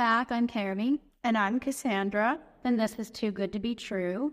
[0.00, 0.32] Back.
[0.32, 0.98] I'm Carrie.
[1.24, 2.38] And I'm Cassandra.
[2.64, 4.32] And this is Too Good to Be True.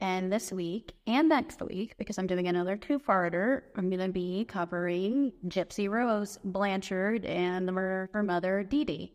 [0.00, 4.12] And this week and next week, because I'm doing another two farter, I'm going to
[4.12, 9.14] be covering Gypsy Rose Blanchard and the murder of her mother, Dee Dee.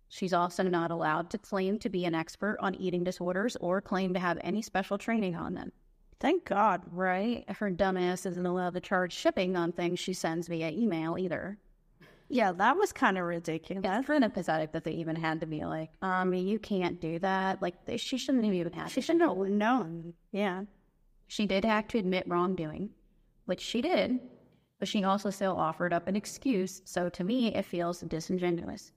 [0.08, 4.14] She's also not allowed to claim to be an expert on eating disorders or claim
[4.14, 5.72] to have any special training on them.
[6.20, 6.82] Thank God.
[6.92, 7.50] Right?
[7.50, 11.58] Her dumbass isn't allowed to charge shipping on things she sends via email either.
[12.30, 13.84] Yeah, that was kind of ridiculous.
[13.84, 17.20] It's kind of pathetic that they even had to be like, um, you can't do
[17.20, 17.62] that.
[17.62, 20.14] Like, they, she shouldn't have even had She shouldn't have known.
[20.32, 20.64] Yeah.
[21.28, 22.92] She did have to admit wrongdoing,
[23.52, 24.18] which she did,
[24.80, 26.82] but she also still offered up an excuse.
[26.86, 28.94] So to me, it feels disingenuous.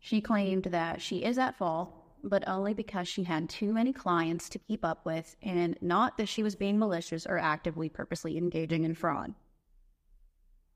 [0.00, 1.94] She claimed that she is at fault,
[2.24, 6.28] but only because she had too many clients to keep up with, and not that
[6.28, 9.32] she was being malicious or actively purposely engaging in fraud.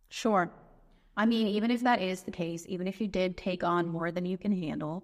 [0.09, 0.53] Sure.
[1.17, 4.13] I mean, even if that is the case, even if you did take on more
[4.13, 5.03] than you can handle,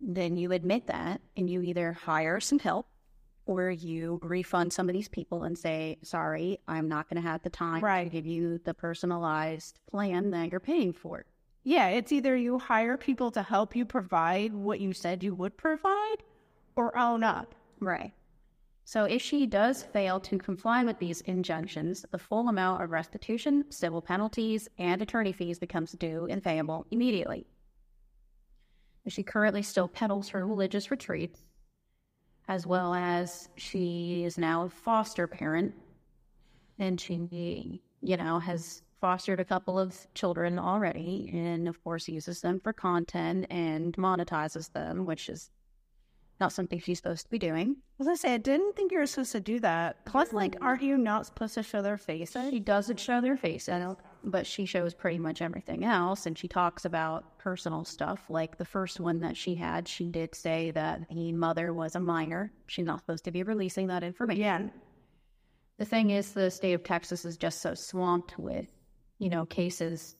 [0.00, 2.86] then you admit that and you either hire some help
[3.58, 7.42] or you refund some of these people and say, sorry, I'm not going to have
[7.42, 11.24] the time to give you the personalized plan that you're paying for.
[11.64, 15.56] Yeah, it's either you hire people to help you provide what you said you would
[15.56, 16.16] provide
[16.74, 17.54] or own up.
[17.80, 18.12] Right.
[18.84, 23.64] So if she does fail to comply with these injunctions, the full amount of restitution,
[23.70, 27.46] civil penalties, and attorney fees becomes due and payable immediately.
[29.06, 31.44] She currently still peddles her religious retreats,
[32.48, 35.74] as well as she is now a foster parent,
[36.78, 42.40] and she, you know, has fostered a couple of children already, and of course uses
[42.40, 45.50] them for content and monetizes them, which is
[46.40, 47.76] not something she's supposed to be doing.
[48.00, 50.04] As I say, I didn't think you were supposed to do that.
[50.04, 52.50] Plus, like, aren't you not supposed to show their faces?
[52.50, 53.68] She doesn't show their face,
[54.24, 56.26] but she shows pretty much everything else.
[56.26, 58.24] And she talks about personal stuff.
[58.28, 62.00] Like the first one that she had, she did say that the mother was a
[62.00, 62.52] minor.
[62.66, 64.42] She's not supposed to be releasing that information.
[64.42, 64.68] Yeah.
[65.78, 68.70] The thing is, the state of Texas is just so swamped with,
[69.18, 70.16] you know, cases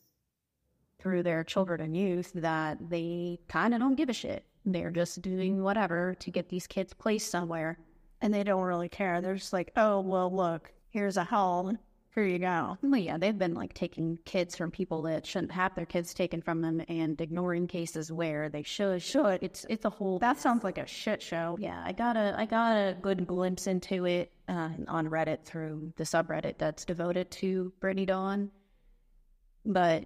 [0.99, 4.45] through their children and youth that they kind of don't give a shit.
[4.65, 7.79] They're just doing whatever to get these kids placed somewhere.
[8.21, 9.21] And they don't really care.
[9.21, 11.79] They're just like, oh, well, look, here's a home.
[12.15, 12.77] Here you go.
[12.83, 16.43] Well, yeah, they've been like taking kids from people that shouldn't have their kids taken
[16.43, 19.01] from them and ignoring cases where they should.
[19.01, 21.57] Should it's it's a whole That sounds like a shit show.
[21.59, 21.83] yeah.
[21.85, 26.05] I got a I got a good glimpse into it uh, on Reddit through the
[26.05, 28.51] subreddit that's devoted to Brittany Dawn,
[29.65, 30.05] but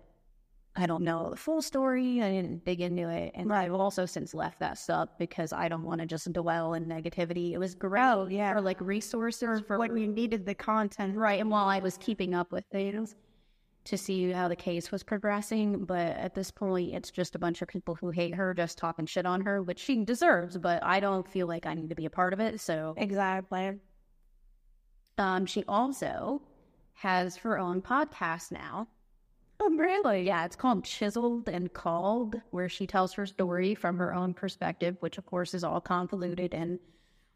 [0.78, 2.20] I don't know the full story.
[2.23, 5.84] I didn't dig into it, and I've also since left that stuff because I don't
[5.84, 7.52] want to just dwell in negativity.
[7.52, 8.52] It was great, Oh, yeah.
[8.52, 11.17] for like resources for When you needed the content.
[11.17, 11.40] Right.
[11.40, 13.14] And while I was keeping up with things
[13.84, 17.62] to see how the case was progressing, but at this point, it's just a bunch
[17.62, 21.00] of people who hate her just talking shit on her, which she deserves, but I
[21.00, 22.61] don't feel like I need to be a part of it.
[22.61, 23.78] So Exactly.
[25.19, 26.43] um, she also
[26.94, 28.88] has her own podcast now.
[29.58, 30.22] Oh, really?
[30.22, 34.96] Yeah, it's called Chiseled and Called, where she tells her story from her own perspective,
[35.00, 36.78] which of course is all convoluted and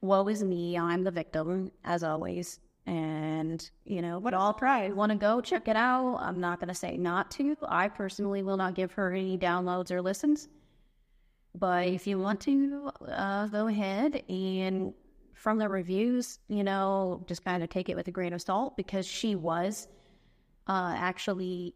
[0.02, 2.60] woe is me, I'm the victim, as always.
[2.86, 4.88] And, you know, but all try.
[4.88, 6.16] Want to go check it out?
[6.16, 7.56] I'm not going to say not to.
[7.68, 10.48] I personally will not give her any downloads or listens.
[11.54, 14.94] But if you want to, uh, go ahead and
[15.34, 18.76] from the reviews, you know, just kind of take it with a grain of salt
[18.76, 19.88] because she was
[20.66, 21.74] uh, actually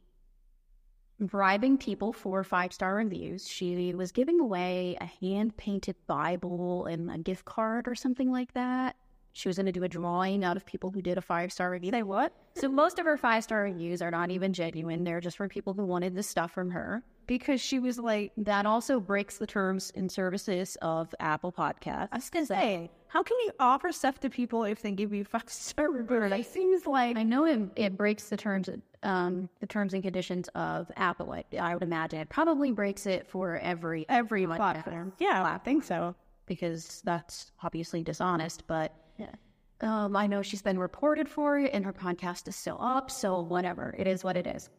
[1.21, 3.49] bribing people for five star reviews.
[3.49, 8.53] She was giving away a hand painted Bible and a gift card or something like
[8.55, 8.97] that.
[9.37, 11.71] She was going to do a drawing out of people who did a five star
[11.71, 11.91] review.
[11.91, 12.33] They what?
[12.55, 15.03] So most of her five star reviews are not even genuine.
[15.05, 17.03] They're just for people who wanted this stuff from her.
[17.27, 22.09] Because she was like, That also breaks the terms and services of Apple Podcasts.
[22.13, 25.25] I was gonna say, how can you offer stuff to people if they give you
[25.25, 26.33] five star reviews?
[26.33, 28.69] It seems like I know it, it breaks the terms
[29.03, 31.33] um, the terms and conditions of Apple.
[31.33, 35.13] I, I would imagine it probably breaks it for every every podcast platform.
[35.19, 36.15] Yeah, I think so.
[36.47, 38.67] because that's obviously dishonest.
[38.67, 38.93] But
[39.81, 43.11] um, I know she's been reported for it, and her podcast is still up.
[43.11, 44.71] So whatever, it is what it is.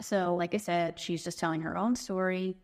[0.00, 2.56] So, like I said, she's just telling her own story,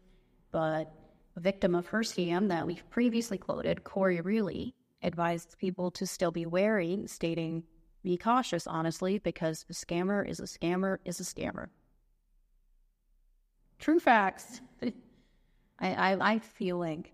[0.53, 0.93] but
[1.37, 6.31] a victim of her scam that we've previously quoted, Corey Reilly, advised people to still
[6.31, 7.65] be wary, stating,
[8.03, 11.69] "Be cautious, honestly, because a scammer is a scammer is a scammer."
[13.81, 14.61] True facts.
[14.82, 14.93] I,
[15.81, 17.12] I, I feel like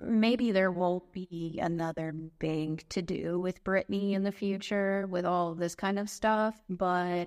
[0.00, 5.52] maybe there won't be another big to do with Brittany in the future with all
[5.52, 7.26] of this kind of stuff, but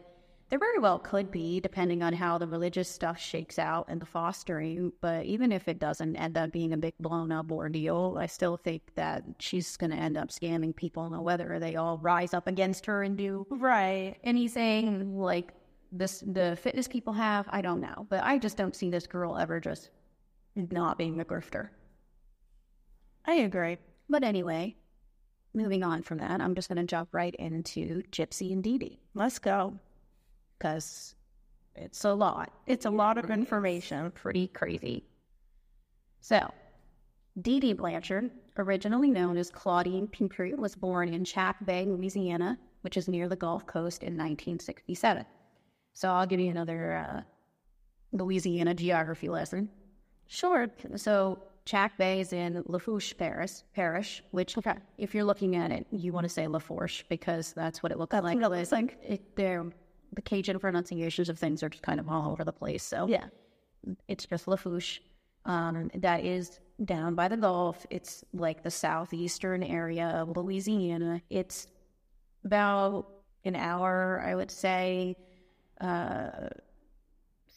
[0.49, 4.05] there very well could be, depending on how the religious stuff shakes out and the
[4.05, 4.91] fostering.
[5.01, 8.55] But even if it doesn't end up being a big blown up ordeal, I still
[8.57, 12.47] think that she's going to end up scamming people, and whether they all rise up
[12.47, 14.17] against her and do Right.
[14.23, 15.51] anything like
[15.91, 19.37] this the fitness people have i don't know but i just don't see this girl
[19.37, 19.91] ever just
[20.55, 21.69] not being a grifter
[23.27, 23.77] I agree.
[24.09, 24.75] but anyway
[25.53, 28.99] moving on from that i'm just going to jump right into gypsy and Dee Dee
[29.13, 29.73] Let's go.
[30.57, 31.15] because
[31.75, 34.11] it's a lot It's a lot of information.
[34.11, 35.03] pretty crazy
[36.21, 36.51] so
[37.41, 43.09] Dee Dee Blanchard, originally known as Claudine Pinkerton, was born in Chackbay, Louisiana, which is
[43.09, 45.25] near the Gulf Coast in 1967.
[45.93, 47.21] So I'll give you another uh,
[48.13, 49.67] Louisiana geography lesson.
[50.27, 50.67] Sure.
[50.95, 54.75] So Chackbay is in Lafourche Parish, parish which, Okay.
[54.97, 58.13] if you're looking at it, you want to say Lafourche because that's what it looks
[58.13, 58.23] like.
[58.23, 58.97] what it looks like.
[59.03, 59.65] It, they're,
[60.13, 62.83] the Cajun pronunciations of things are just kind of all over the place.
[62.83, 63.25] So Yeah.
[64.07, 64.99] it's just Lafourche.
[65.45, 67.85] Um, that is down by the Gulf.
[67.89, 71.21] It's like the southeastern area of Louisiana.
[71.29, 71.67] It's
[72.43, 73.07] about
[73.43, 75.15] an hour, I would say,
[75.81, 76.49] uh,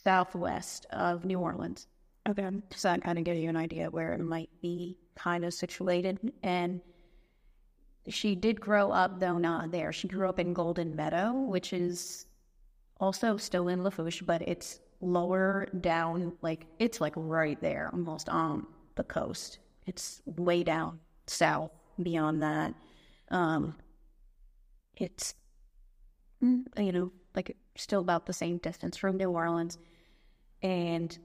[0.02, 1.87] southwest of New Orleans.
[2.26, 2.49] Okay.
[2.75, 6.32] So that kind of gives you an idea where it might be kind of situated.
[6.43, 6.81] And
[8.09, 9.93] she did grow up, though not there.
[9.93, 12.26] She grew up in Golden Meadow, which is
[13.00, 18.67] also still in Lafourche, but it's lower down, like it's like right there, almost on
[18.97, 19.59] the coast.
[19.87, 21.70] It's way down south
[22.03, 22.75] beyond that.
[23.31, 23.76] Um,
[24.97, 25.35] it's
[26.43, 29.79] mm, you know like still about the same distance from New Orleans,
[30.62, 31.17] and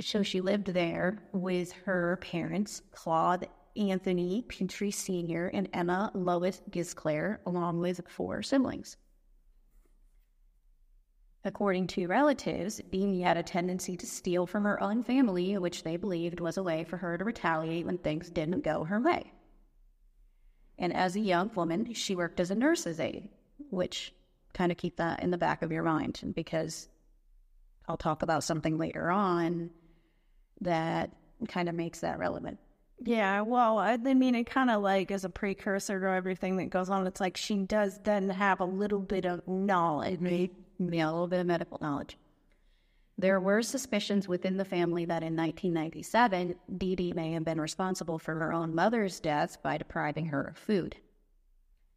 [0.00, 5.48] so she lived there with her parents, Claude Anthony Pitre Sr.
[5.48, 8.96] and Emma Lois Gisclair, along with four siblings.
[11.44, 15.96] According to relatives, Beanie had a tendency to steal from her own family, which they
[15.96, 19.32] believed was a way for her to retaliate when things didn't go her way.
[20.78, 23.30] And as a young woman, she worked as a nurse's aide,
[23.70, 24.14] which
[24.52, 26.88] kind of keep that in the back of your mind because
[27.88, 29.70] I'll talk about something later on
[30.60, 31.10] that
[31.48, 32.58] kind of makes that relevant.
[33.02, 36.90] Yeah, well, I mean, it kind of like is a precursor to everything that goes
[36.90, 37.06] on.
[37.06, 40.20] It's like she does then have a little bit of knowledge.
[40.20, 42.18] Yeah, a little bit of medical knowledge.
[43.16, 48.18] There were suspicions within the family that in 1997, Dee Dee may have been responsible
[48.18, 50.96] for her own mother's death by depriving her of food.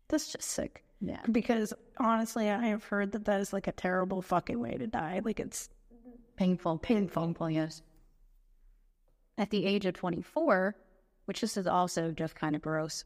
[0.10, 0.84] That's just sick.
[1.02, 1.22] Yeah.
[1.32, 5.22] Because honestly, I have heard that that is like a terrible fucking way to die.
[5.24, 5.70] Like it's
[6.36, 7.82] Painful, painful, painful, yes.
[9.38, 10.76] At the age of 24,
[11.26, 13.04] which this is also just kind of gross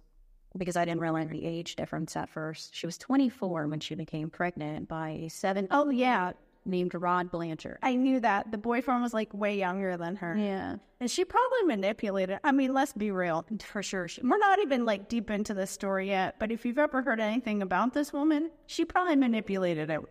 [0.58, 2.76] because I didn't realize the age difference at first.
[2.76, 6.32] She was 24 when she became pregnant by a seven oh yeah,
[6.66, 7.78] named Rod Blanchard.
[7.84, 11.64] I knew that the boyfriend was like way younger than her, Yeah, and she probably
[11.64, 12.40] manipulated.
[12.44, 13.46] I mean, let's be real.
[13.64, 14.08] for sure.
[14.08, 17.20] She, We're not even like deep into this story yet, but if you've ever heard
[17.20, 20.02] anything about this woman, she probably manipulated it.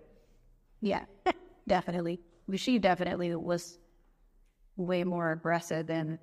[0.81, 1.05] yeah,
[1.69, 2.21] definitely.
[2.55, 3.79] She definitely was
[4.77, 6.19] way more aggressive than,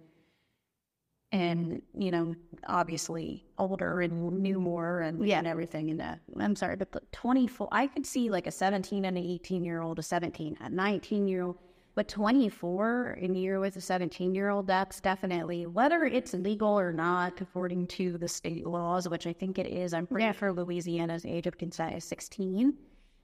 [1.31, 2.35] and you know,
[2.67, 5.39] obviously older and knew more and Yeah.
[5.39, 5.89] and everything.
[5.89, 9.23] And that I'm sorry, but the 24, I could see like a 17 and an
[9.23, 11.57] 18 year old, a 17, a 19 year old.
[11.95, 16.91] But 24 and you're with a 17 year old, that's definitely, whether it's legal or
[16.91, 20.31] not, according to the state laws, which I think it is, I'm pretty Yeah.
[20.31, 22.75] sure Louisiana's age of consent is 16.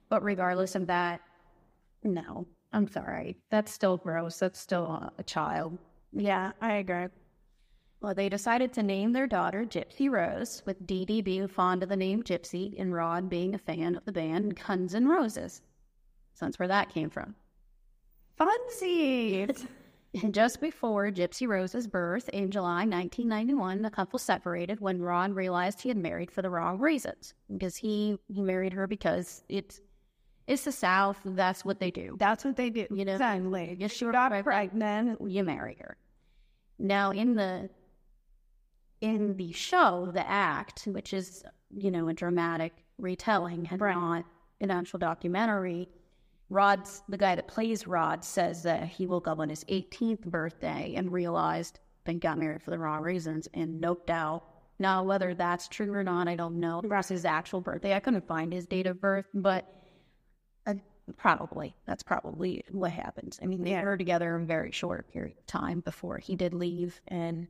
[0.08, 1.20] But regardless of that,
[2.02, 3.36] No, I'm sorry.
[3.50, 4.38] That's still gross.
[4.38, 5.78] That's still a, child.
[6.12, 7.06] Yeah, I agree.
[8.00, 11.88] Well, they decided to name their daughter Gypsy Rose, with Dee Dee being fond of
[11.88, 15.62] the name Gypsy and Rod being a fan of the band Guns N' Roses.
[16.34, 17.34] So that's where that came from.
[18.38, 19.66] Funsies!
[20.22, 25.80] And just before Gypsy Rose's birth in July 1991, the couple separated when Rod realized
[25.80, 27.34] he had married for the wrong reasons.
[27.48, 29.80] Because he, he married her because it's
[30.46, 31.18] it's the South.
[31.24, 32.16] That's what they do.
[32.18, 32.86] That's what they do.
[32.90, 33.76] You know, exactly.
[33.78, 35.20] you She got pregnant.
[35.30, 35.96] you marry her.
[36.78, 37.70] Now in the
[39.00, 43.94] in the show, the act, which is you know a dramatic retelling and Right.
[43.96, 44.24] not
[44.60, 45.88] an actual documentary,
[46.50, 50.94] Rod's the guy that plays Rod says that he woke up on his 18th birthday
[50.96, 54.44] and realized they got married for the wrong reasons and noped out.
[54.78, 56.82] Now whether that's true or not, I don't know.
[56.84, 57.94] That's his actual birthday.
[57.94, 59.79] I couldn't find his date of birth, but
[61.16, 63.38] probably that's probably what happens.
[63.42, 63.84] I mean, they Yeah.
[63.84, 67.48] were together in a very short period of time before he did leave, and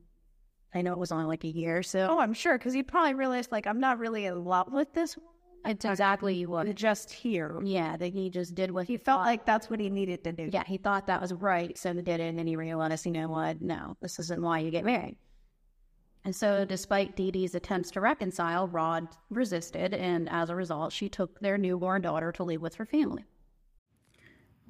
[0.73, 3.13] I know it was only like a year, so Oh, I'm sure, because he probably
[3.13, 5.17] realized, like, I'm not really in love with this
[5.65, 6.73] exactly what.
[6.75, 7.59] Just here.
[7.63, 10.49] Yeah, that he just did what He felt like that's what he needed to do.
[10.51, 13.11] Yeah, he thought that was right, so he did it, and then he realized, you
[13.11, 13.61] know what?
[13.61, 15.17] No, this isn't why you get married.
[16.23, 21.09] And so, despite Dee Dee's attempts to reconcile, Rod resisted, and as a result, she
[21.09, 23.25] took their newborn daughter to live with her family.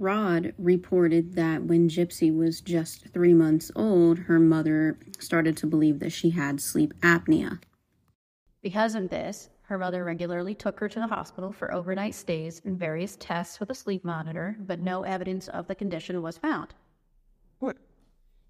[0.02, 6.00] Rod reported that when Gypsy was just three months old, her mother started to believe
[6.00, 7.62] that she had sleep apnea.
[8.64, 12.80] Because of this, her mother regularly took her to the hospital for overnight stays and
[12.80, 16.74] various tests with a sleep monitor, but no evidence of the condition was found.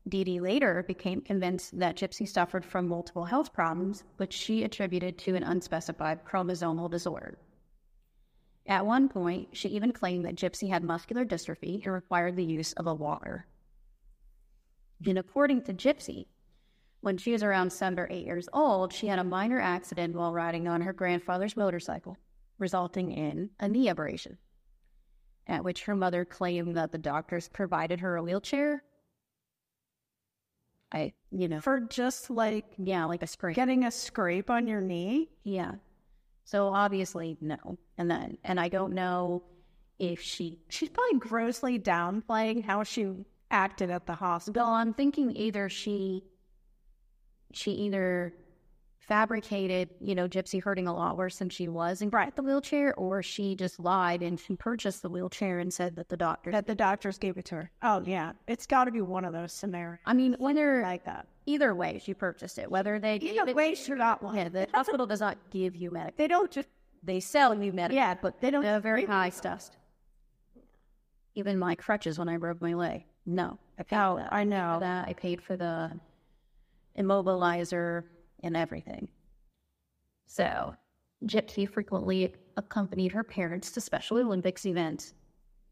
[0.07, 5.17] Dee Dee later became convinced that Gypsy suffered from multiple health problems, which she attributed
[5.19, 7.37] to an unspecified chromosomal disorder.
[8.67, 12.73] At one point, she even claimed that Gypsy had muscular dystrophy and required the use
[12.73, 13.45] of a walker.
[15.05, 16.27] And according to Gypsy,
[17.01, 20.31] when she was around seven or eight years old, she had a minor accident while
[20.31, 22.17] riding on her grandfather's motorcycle,
[22.59, 24.37] resulting in a knee abrasion.
[25.47, 28.83] At which her mother claimed that the doctors provided her a wheelchair.
[30.91, 33.55] I, you know, For just like yeah, like a scrape.
[33.55, 35.29] getting a scrape on your knee.
[35.43, 35.75] Yeah.
[36.43, 37.77] So obviously, no.
[37.97, 39.43] And then, and I don't know
[39.99, 43.13] if she, She's probably grossly downplaying how she
[43.51, 44.65] acted at the hospital.
[44.65, 46.23] I'm thinking either she
[47.53, 48.33] she either
[49.15, 52.95] fabricated, you know, Gypsy hurting a lot worse than she was and brought the wheelchair,
[52.95, 56.49] or she just lied and she purchased the wheelchair and said that the doctor.
[56.49, 57.71] That the doctors gave it to her.
[57.81, 61.27] Oh yeah, it's got to be one of those scenarios I mean, whether like that.
[61.45, 64.33] either way she purchased it, whether they Either it- way, she got one.
[64.37, 66.13] yeah, the hospital does not give you medical.
[66.17, 66.69] They don't just
[67.03, 67.97] They sell you medical.
[67.97, 68.61] yeah, but they don't.
[68.61, 69.71] They're very high stuff.
[71.35, 73.03] Even my crutches when I broke my leg.
[73.25, 74.25] No, I paid Oh.
[74.31, 74.77] I know.
[74.79, 75.09] that.
[75.09, 75.91] I paid for the
[76.97, 78.03] immobilizer
[78.43, 79.07] and everything.
[80.25, 80.75] So,
[81.25, 85.13] Gypsy frequently accompanied her parents to Special Olympics events.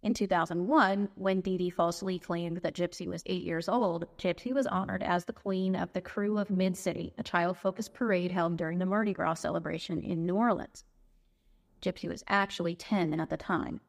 [0.02, 4.68] In 2001, when Dee Dee falsely claimed that Gypsy was eight years old, Gypsy was
[4.68, 8.56] honored as the queen of the Krewe of Mid City, a child focused parade held
[8.56, 10.86] during the Mardi Gras celebration in New Orleans.
[11.82, 13.82] Gypsy was actually 10 at the time,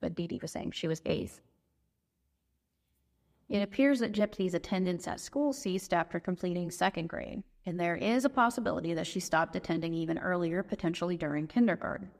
[0.00, 1.40] but Dee Dee was saying she was eight.
[3.48, 8.24] It appears that Gypsy's attendance at school ceased after completing second grade, and there is
[8.24, 12.10] a possibility that she stopped attending even earlier, potentially during kindergarten.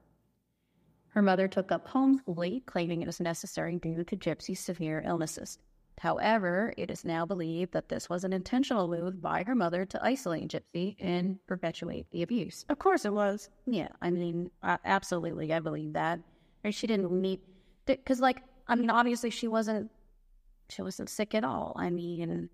[1.08, 5.58] Her mother took up homeschooling, claiming it was necessary due to Gypsy's severe illnesses.
[5.99, 10.02] However, it is now believed that this was an intentional move by her mother to
[10.02, 12.64] isolate Gypsy and perpetuate the abuse.
[12.70, 13.50] Of course, it was.
[13.66, 16.20] Yeah, I mean, absolutely, I believe that.
[16.64, 17.40] Or she didn't need,
[17.84, 19.90] because, like, I mean, obviously she wasn't,
[20.70, 21.75] she wasn't sick at all.
[21.76, 22.49] I mean,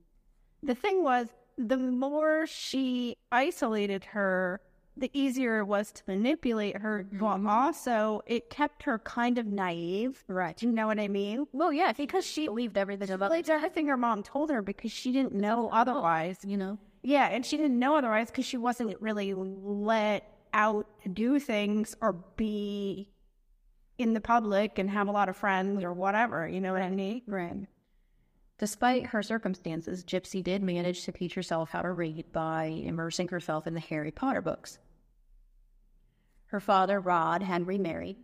[0.63, 1.29] The thing was,
[1.59, 4.61] the more she isolated her,
[4.97, 7.07] the easier it was to manipulate her.
[7.13, 7.49] But mm-hmm.
[7.49, 10.25] also, it kept her kind of naive.
[10.29, 10.61] right.
[10.63, 11.47] You know what I mean?
[11.53, 15.13] Well, yeah, because she believed everything about, Like everything her mom told her because she
[15.13, 16.39] didn't know otherwise.
[16.45, 16.79] you know.
[17.03, 21.97] Yeah, and she didn't know otherwise because she wasn't really let out to do things
[22.01, 23.11] or be
[23.99, 26.49] in the public and have a lot of friends or whatever.
[26.49, 27.23] You know what I mean?
[27.27, 27.67] Right.
[28.59, 33.69] Despite her circumstances, Gypsy did manage to teach herself how to read by immersing herself
[33.69, 34.79] in the Harry Potter books.
[36.47, 38.17] Her father, Rod, had remarried,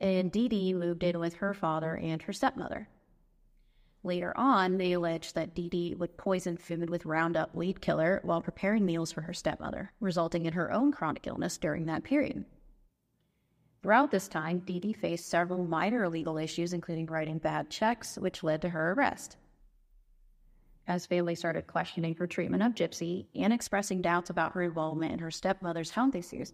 [0.00, 2.88] and Dee Dee moved in with her father and her stepmother.
[4.02, 8.40] Later on, they alleged that Dee Dee would poison food with Roundup weed killer while
[8.40, 12.46] preparing meals for her stepmother, resulting in her own chronic illness during that period.
[13.82, 18.42] Throughout this time, Dee Dee faced several minor legal issues, including writing bad checks, which
[18.42, 19.36] led to her arrest.
[20.90, 25.20] As family started questioning her treatment of Gypsy and expressing doubts about her involvement in
[25.20, 26.52] her stepmother's health issues,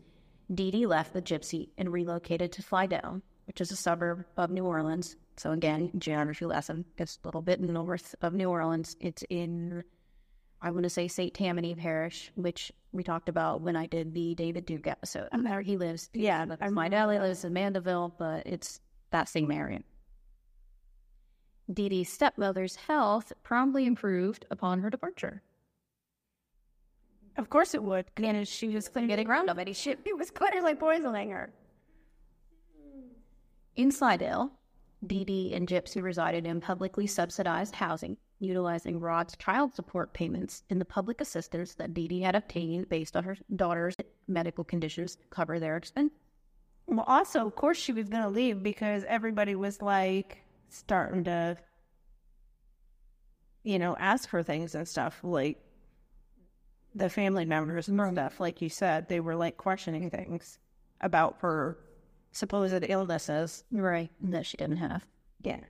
[0.52, 4.66] Dee Dee left the Gypsy and relocated to Slidell, which is a suburb of New
[4.66, 5.16] Orleans.
[5.38, 6.85] So again, geography lesson.
[6.99, 8.95] It's a little bit north of New Orleans.
[9.00, 9.83] It's in,
[10.61, 11.33] I want to say St.
[11.33, 15.31] Tammany Parish, which we talked about when I did the David Duke episode.
[15.33, 16.11] I'm where he lives.
[16.12, 18.81] Yeah, Slidell he lives in Mandeville, but it's
[19.12, 19.81] that same area.
[21.73, 25.43] Dee Dee's stepmother's health promptly improved upon her departure.
[27.37, 28.07] Of course it would.
[28.17, 30.01] And she was clearly Getting around of any shit.
[30.05, 31.53] It was clearly poisoning her.
[33.75, 34.53] In Slidell,
[35.07, 40.81] Dee Dee and Gypsy resided in publicly subsidized housing, utilizing Rod's child support payments and
[40.81, 43.97] the public assistance that Dee Dee had obtained based on her daughter's
[44.29, 46.13] medical conditions to cover their expense.
[46.87, 51.57] Well, also, of course, she was going to leave because everybody was like starting to,
[53.63, 55.21] you know, ask for things and stuff.
[55.23, 55.59] Like
[56.95, 60.59] the family members and stuff, like you said, they were like questioning things
[61.01, 61.79] about her
[62.33, 63.65] supposed illnesses.
[63.71, 64.11] Right.
[64.21, 65.07] That she didn't have.
[65.43, 65.61] Yeah.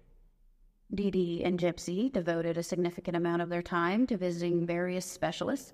[0.94, 5.72] Dee Dee and Gypsy devoted a significant amount of their time to visiting various specialists,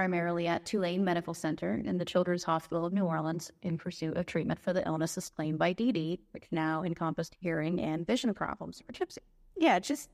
[0.00, 4.24] primarily at Tulane Medical Center and the Children's Hospital of New Orleans, in pursuit of
[4.24, 8.80] treatment for the illnesses claimed by Dee Dee, which now encompassed hearing and vision problems
[8.80, 9.18] for Gypsy.
[9.58, 10.08] Yeah, it just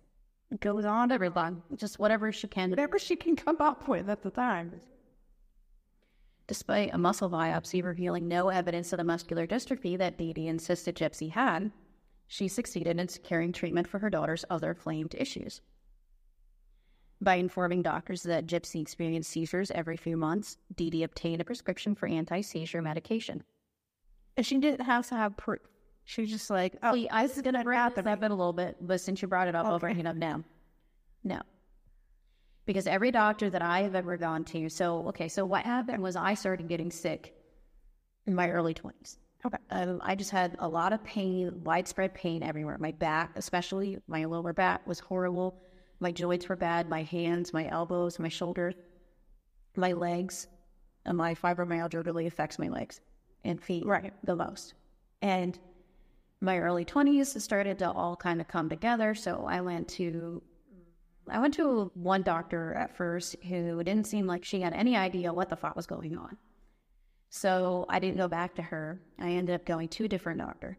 [0.58, 2.70] goes on to Everyone, just whatever she can.
[2.70, 4.72] whatever she can come up with at the time.
[6.48, 10.96] Despite a muscle biopsy revealing no evidence of the muscular dystrophy that Dee Dee insisted
[10.96, 11.70] Gypsy had,
[12.26, 15.60] she succeeded in securing treatment for her daughter's other claimed issues.
[17.20, 21.94] By informing doctors that Gypsy experienced seizures every few months, Dee Dee obtained a prescription
[21.94, 23.42] for anti seizure medication.
[24.36, 25.60] And she didn't have to have proof.
[26.04, 28.34] She was just like, oh, See, I was going to wrap this up in a
[28.34, 30.44] little bit, but since you brought it up, I'll bring it up now.
[31.24, 31.40] No.
[32.64, 36.16] Because every doctor that I have ever gone to, so, okay, so what happened was
[36.16, 37.34] I started getting sick
[38.26, 39.16] in my early 20s.
[39.44, 39.58] Okay.
[39.70, 42.76] Um, I just had a lot of pain, widespread pain everywhere.
[42.78, 45.60] My back, especially my lower back, was horrible.
[46.00, 46.88] My joints were bad.
[46.88, 48.74] My hands, my elbows, my shoulders,
[49.76, 50.48] my legs,
[51.04, 53.00] and my fibromyalgia really affects my legs
[53.44, 54.12] and feet Right.
[54.24, 54.74] the most.
[55.22, 55.58] And
[56.40, 59.14] my early 20s started to all kind of come together.
[59.14, 60.42] So I went to
[61.28, 65.32] I went to one doctor at first who didn't seem like she had any idea
[65.32, 66.36] what the fuck was going on.
[67.30, 69.00] So I didn't go back to her.
[69.18, 70.78] I ended up going to a different doctor.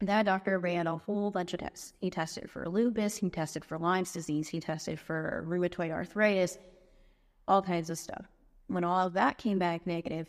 [0.00, 1.92] That doctor ran a whole bunch of tests.
[2.00, 6.56] He tested for lupus, he tested for Lyme's disease, he tested for rheumatoid arthritis,
[7.48, 8.26] all kinds of stuff.
[8.68, 10.28] When all of that came back negative,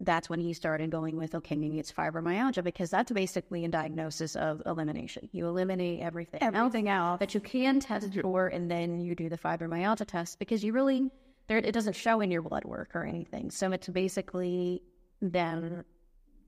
[0.00, 4.34] that's when he started going with, okay, maybe it's fibromyalgia because that's basically a diagnosis
[4.36, 5.28] of elimination.
[5.32, 7.18] You eliminate everything, everything else.
[7.20, 11.10] that you can test for, and then you do the fibromyalgia test because you really,
[11.48, 13.50] there, it doesn't show in your blood work or anything.
[13.50, 14.82] So it's basically
[15.20, 15.84] them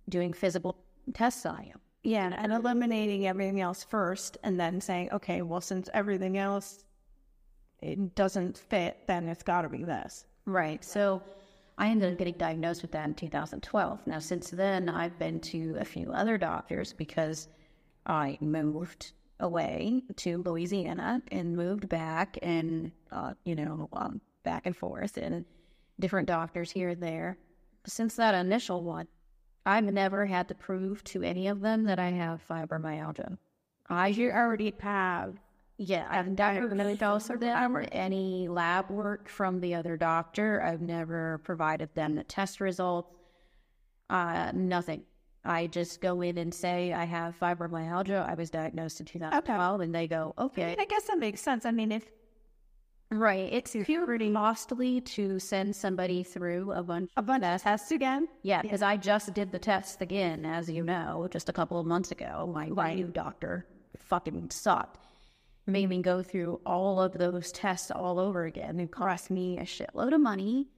[0.08, 0.78] doing physical
[1.12, 1.74] tests on you.
[2.02, 6.84] Yeah, and eliminating everything else first, and then saying, okay, well, since everything else
[7.80, 10.24] it doesn't fit, then it's got to be this.
[10.44, 10.84] Right.
[10.84, 11.22] So
[11.76, 14.06] I ended up getting diagnosed with that in 2012.
[14.06, 17.48] Now, since then, I've been to a few other doctors because
[18.06, 24.76] I moved away to Louisiana and moved back and, uh, you know, um, back and
[24.76, 25.44] forth and
[26.00, 27.38] different doctors here and there.
[27.87, 29.06] Since that initial one,
[29.68, 33.37] I've never had to prove to any of them that I have fibromyalgia.
[33.90, 35.37] I You already have.
[35.76, 40.62] yeah, I've never really dosed them or any lab work from the other doctor.
[40.62, 43.14] I've never provided them the test results.
[44.09, 45.02] Uh, nothing.
[45.44, 48.26] I just go in and say I have fibromyalgia.
[48.28, 50.66] I was diagnosed in 2012, and they go, I, okay.
[50.70, 51.66] mean, I guess that makes sense.
[51.66, 52.04] I mean, if
[53.11, 53.51] Right.
[53.53, 58.61] It's pretty costly to send somebody through a bunch a bunch of tests again, Yeah,
[58.61, 62.11] because I just did the test again, as you know, just a couple of months
[62.11, 62.51] ago.
[62.53, 63.66] My, my new doctor
[63.97, 65.07] fucking sucked.
[65.66, 65.90] Made mm-hmm.
[65.90, 68.79] me go through all of those tests all over again.
[68.79, 70.68] It cost me a shitload of money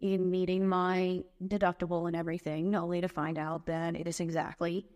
[0.00, 4.86] in meeting my deductible and everything, only to find out that it is exactly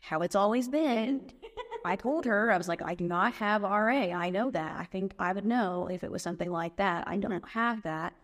[0.00, 1.30] how it's always been.
[1.84, 4.12] I told her, I was like, I do not have RA.
[4.12, 4.76] I know that.
[4.78, 7.06] I think I would know if it was something like that.
[7.06, 7.48] I don't mm.
[7.48, 8.14] have that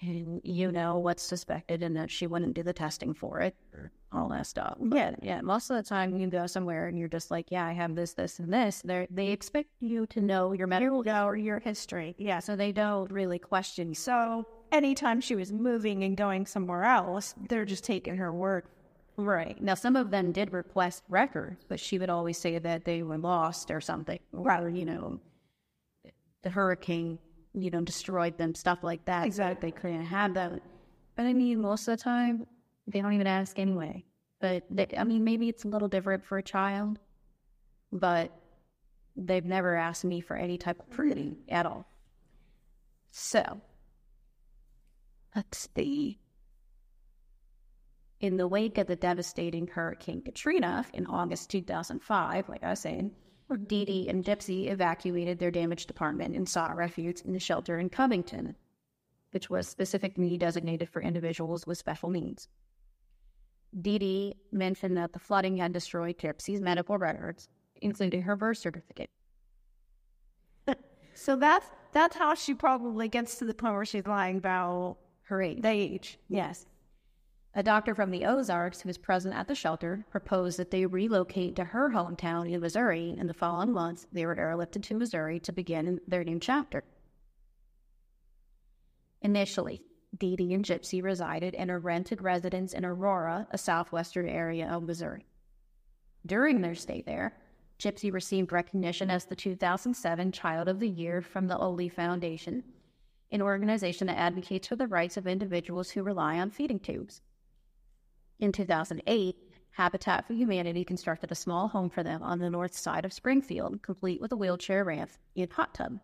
[0.00, 3.56] and you know what's suspected and that she wouldn't do the testing for it
[4.12, 4.76] all that stuff.
[4.92, 5.40] Yeah, yeah.
[5.40, 8.14] Most of the time you go somewhere and you're just like, yeah, I have this,
[8.14, 8.82] this, and this.
[8.84, 12.14] They they expect you to know your medical know your history.
[12.18, 13.94] yeah, so they don't really question.
[13.94, 18.64] So So anytime she was moving and going somewhere else, they're just taking her word.
[19.16, 19.60] Right.
[19.62, 23.18] Now, some of them did request records, but she would always say that they were
[23.18, 24.18] lost or something.
[24.32, 25.20] rather, you know,
[26.42, 27.18] the hurricane,
[27.54, 29.22] you know, destroyed them, stuff like that.
[29.22, 29.70] so Exactly.
[29.70, 30.60] They couldn't have them.
[31.16, 32.46] But I mean, most of the time,
[32.86, 34.04] they don't even ask anyway.
[34.38, 36.98] But they, I mean, maybe it's a little different for a child,
[37.90, 38.30] but
[39.16, 41.86] they've never asked me for any type of pruning at all.
[43.10, 43.62] So,
[45.34, 46.18] let's see.
[48.20, 53.12] In the wake of the devastating Hurricane Katrina in August 2005, like I was saying,
[53.66, 57.90] Dee Dee and Gypsy evacuated their damaged apartment and sought refuge in a shelter in
[57.90, 58.56] Covington,
[59.32, 62.48] which was specifically designated for individuals with special needs.
[63.78, 67.48] Dee Dee mentioned that the flooding had destroyed Gypsy's medical records,
[67.82, 69.10] including her birth certificate.
[71.14, 75.40] So that's that's how she probably gets to the point where she's lying about Her
[75.40, 75.62] age.
[75.62, 76.18] the age.
[76.28, 76.66] Yes.
[77.58, 81.56] A doctor from the Ozarks who was present at the shelter proposed that they relocate
[81.56, 83.16] to her hometown in Missouri.
[83.18, 86.84] In the following months, they were airlifted to Missouri to begin their new chapter.
[89.22, 89.80] Initially,
[90.18, 94.82] Dee Dee and Gypsy resided in a rented residence in Aurora, a southwestern area of
[94.82, 95.24] Missouri.
[96.26, 97.38] During their stay there,
[97.78, 102.64] Gypsy received recognition as the 2007 Child of the Year from the Oley Foundation,
[103.30, 107.22] an organization that advocates for the rights of individuals who rely on feeding tubes.
[108.38, 109.36] In 2008,
[109.70, 113.82] Habitat for Humanity constructed a small home for them on the north side of Springfield,
[113.82, 115.98] complete with a wheelchair ramp and hot tub.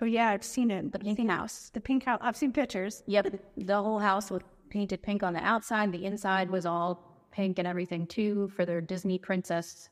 [0.00, 0.92] Oh yeah, I've seen it.
[0.92, 1.70] The pink house.
[1.72, 2.18] The pink house.
[2.22, 3.02] I've seen pictures.
[3.06, 5.92] Yep, the whole house was painted pink on the outside.
[5.92, 9.88] The inside was all pink and everything too for their Disney princess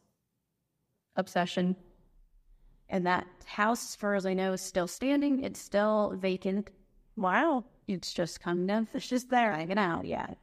[1.17, 1.77] obsession.
[2.89, 5.45] And that house, as far as I know, is still standing.
[5.45, 6.71] It's still vacant.
[7.17, 7.65] Wow.
[7.87, 9.53] It's just kind of It's just there.
[9.53, 10.07] hanging out.
[10.07, 10.35] Yeah.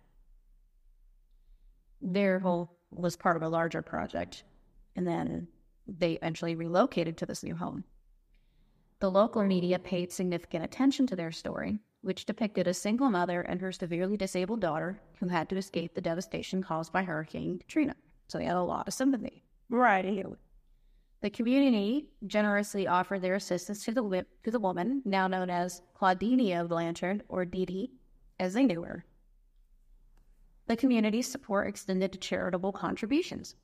[2.02, 2.48] Their mm-hmm.
[2.48, 4.44] whole was part of a larger project,
[4.96, 5.48] and then
[5.88, 7.84] they eventually relocated to this new home.
[9.00, 13.62] The local media paid significant attention to their story, which depicted a single mother and
[13.62, 17.96] her severely disabled daughter who had to escape the devastation caused by Hurricane Katrina.
[18.28, 19.44] So they had a lot of sympathy.
[19.70, 20.26] Right.
[21.22, 26.64] The community generously offered their assistance to the to the woman, now known as Claudinia
[26.66, 27.92] Blanchard, or Dee Dee,
[28.40, 29.06] as they knew her.
[30.68, 33.56] The community's support extended to charitable contributions.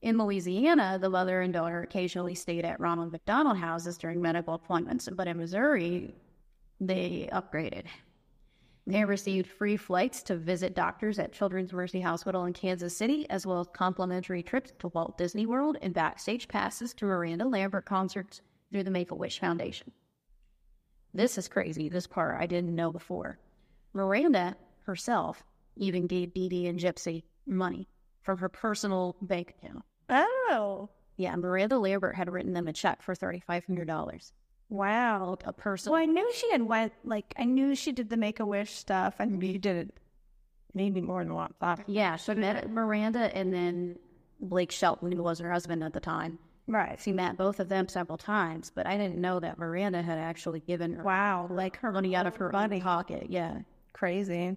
[0.00, 5.08] In Louisiana, the mother and daughter occasionally stayed at Ronald McDonald houses during medical appointments,
[5.12, 6.14] but in Missouri,
[6.80, 7.86] they upgraded.
[8.86, 13.46] They received free flights to visit doctors at Children's Mercy Hospital in Kansas City, as
[13.46, 18.42] well as complimentary trips to Walt Disney World and backstage passes to Miranda Lambert concerts
[18.70, 19.90] through the Make a Wish Foundation.
[21.14, 21.88] This is crazy.
[21.88, 23.38] This part I didn't know before.
[23.94, 25.42] Miranda herself
[25.76, 27.88] even gave Dee Dee and Gypsy money
[28.22, 29.84] from her personal bank account.
[30.08, 30.88] Oh.
[31.16, 34.32] Yeah, Miranda Lambert had written them a check for $3,500.
[34.68, 35.36] Wow.
[35.44, 35.92] A person.
[35.92, 38.72] Well, I knew she had went like I knew she did the Make a Wish
[38.72, 40.00] stuff, and she did it
[40.72, 41.84] maybe more than one time.
[41.86, 43.96] Yeah, she met Miranda and then
[44.40, 46.38] Blake Shelton, who was her husband at the time.
[46.66, 46.98] Right.
[46.98, 50.60] She met both of them several times, but I didn't know that Miranda had actually
[50.60, 51.46] given her Wow.
[51.50, 52.80] Like her money out of her money.
[52.80, 53.26] pocket.
[53.28, 53.58] Yeah.
[53.92, 54.56] Crazy.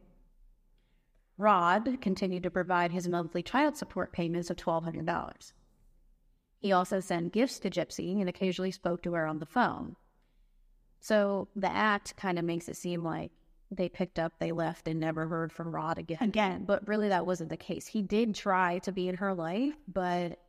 [1.38, 5.54] Rod continued to provide his monthly child support payments of $1,200.
[6.60, 9.96] He also sent gifts to Gypsy and occasionally spoke to her on the phone.
[11.00, 13.32] So the act kind of makes it seem like
[13.70, 16.18] they picked up, they left, and never heard from Rod again.
[16.22, 16.64] Again.
[16.66, 17.86] But really, that wasn't the case.
[17.86, 20.40] He did try to be in her life, but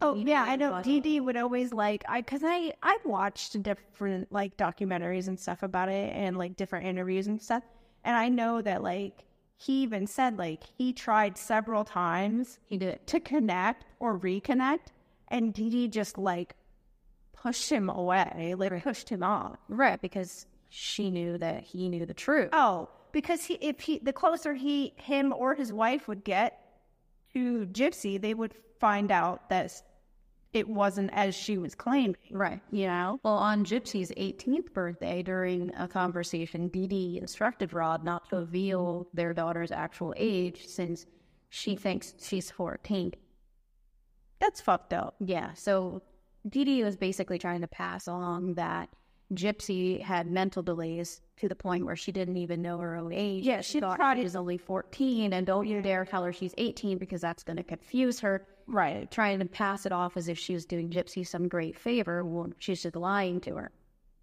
[0.00, 0.82] Oh Dee yeah, I know.
[0.82, 5.62] Dee Dee would always like I because I I watched different like documentaries and stuff
[5.62, 7.62] about it and like different interviews and stuff,
[8.02, 9.24] and I know that like
[9.62, 13.06] he even said like he tried several times he did.
[13.06, 14.90] to connect or reconnect,
[15.28, 16.56] and Dee just like
[17.32, 19.56] pushed him away, like pushed him off.
[19.68, 22.48] Right, because she knew that he knew the truth.
[22.52, 26.58] Oh, because he if he the closer he him or his wife would get
[27.32, 29.80] to Gypsy, they would find out that
[30.52, 32.16] it wasn't as she was claiming.
[32.30, 32.60] Right.
[32.70, 33.20] You know?
[33.22, 39.06] Well, on Gypsy's 18th birthday, during a conversation, Dee Dee instructed Rod not to reveal
[39.06, 39.16] mm-hmm.
[39.16, 41.06] their daughter's actual age since
[41.48, 43.12] she thinks she's 14.
[44.40, 45.14] That's fucked up.
[45.20, 45.52] Yeah.
[45.54, 46.02] So
[46.48, 48.88] Dee Dee was basically trying to pass along that
[49.34, 53.44] Gypsy had mental delays to the point where she didn't even know her own age.
[53.44, 56.98] Yeah, she thought she was only 14, and don't you dare tell her she's 18
[56.98, 58.46] because that's going to confuse her.
[58.66, 59.10] Right.
[59.10, 62.54] Trying to pass it off as if she was doing Gypsy some great favor when
[62.58, 63.72] she's just lying to her.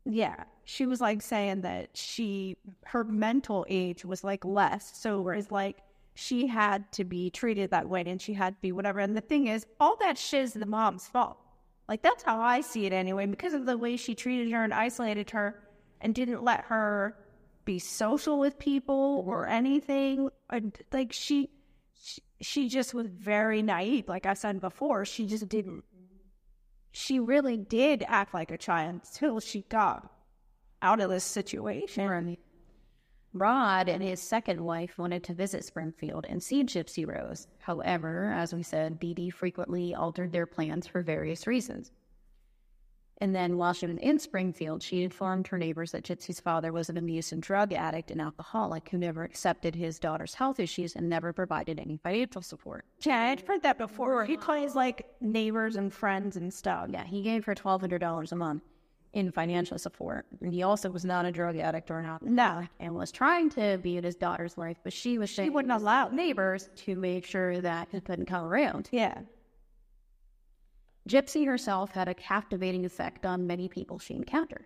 [0.06, 0.44] Yeah.
[0.64, 4.98] She was like saying that she her mental age was like less.
[4.98, 5.78] So whereas like
[6.16, 9.00] she had to be treated that way and she had to be whatever.
[9.00, 11.38] And the thing is, all that shit is the mom's fault.
[11.88, 14.74] Like that's how I see it anyway, because of the way she treated her and
[14.74, 15.62] isolated her
[16.02, 17.18] and didn't let her
[17.66, 20.30] be social with people or anything.
[20.50, 21.50] And like she,
[22.42, 24.08] she, just was very naive.
[24.08, 25.84] Like I said before, she just didn't.
[26.92, 30.12] She really did act like a child until she got
[30.82, 32.08] out of this situation.
[32.08, 32.40] Right.
[33.32, 37.48] Rod and his second wife wanted to visit Springfield and see Gypsy Rose.
[37.60, 41.92] However, as we said, Dee Dee frequently altered their plans for various reasons.
[43.22, 46.90] And then while she was in Springfield, she informed her neighbors that Gypsy's father was
[46.90, 51.10] an abuse and drug addict and alcoholic who never accepted his daughter's health issues and
[51.10, 52.86] never provided any financial support.
[53.02, 54.24] Yeah, I'd heard that before.
[54.24, 56.88] He calls like neighbors and friends and stuff.
[56.90, 58.64] Yeah, he gave her $1,200 a month
[59.12, 60.26] in financial support.
[60.40, 62.22] And he also was not a drug addict or not.
[62.24, 62.66] No.
[62.80, 66.08] And was trying to be in his daughter's life, but she was She wouldn't allow
[66.10, 68.88] neighbors to make sure that he couldn't come around.
[68.92, 69.20] Yeah.
[71.08, 74.66] Gypsy herself had a captivating effect on many people she encountered.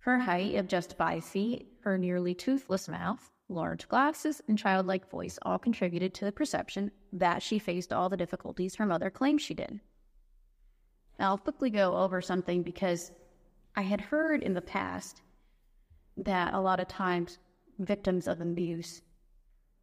[0.00, 5.38] Her height of just five feet, her nearly toothless mouth, large glasses, and childlike voice
[5.42, 9.54] all contributed to the perception that she faced all the difficulties her mother claimed she
[9.54, 9.80] did.
[11.18, 13.12] Now, I'll quickly go over something because
[13.76, 15.22] I had heard in the past
[16.16, 17.38] that a lot of times
[17.78, 19.02] victims of abuse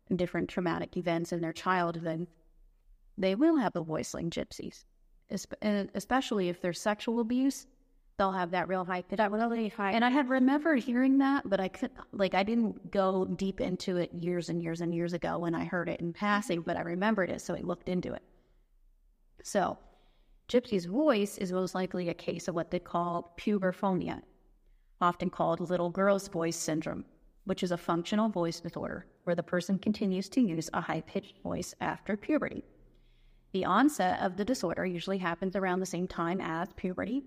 [0.09, 2.27] and different traumatic events in their childhood,
[3.17, 4.85] they will have a voice like gypsies es-
[5.61, 7.67] and especially if there's sexual abuse,
[8.17, 9.19] they'll have that real high pitch.
[9.19, 9.91] Really high.
[9.91, 13.97] And I had remembered hearing that, but I could like I didn't go deep into
[13.97, 16.81] it years and years and years ago when I heard it in passing, but I
[16.81, 18.21] remembered it, so I looked into it.
[19.43, 19.77] So,
[20.47, 24.21] Gypsy's voice is most likely a case of what they call puberphonia,
[24.99, 27.05] often called little girl's voice syndrome,
[27.45, 31.39] which is a functional voice disorder where the person continues to use a high pitched
[31.41, 32.63] voice after puberty.
[33.53, 37.23] The onset of the disorder usually happens around the same time as puberty.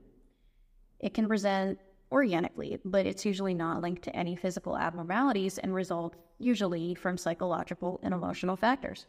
[1.01, 1.79] It can present
[2.11, 8.01] organically, but it's usually not linked to any physical abnormalities and result usually from psychological
[8.03, 9.07] and emotional factors.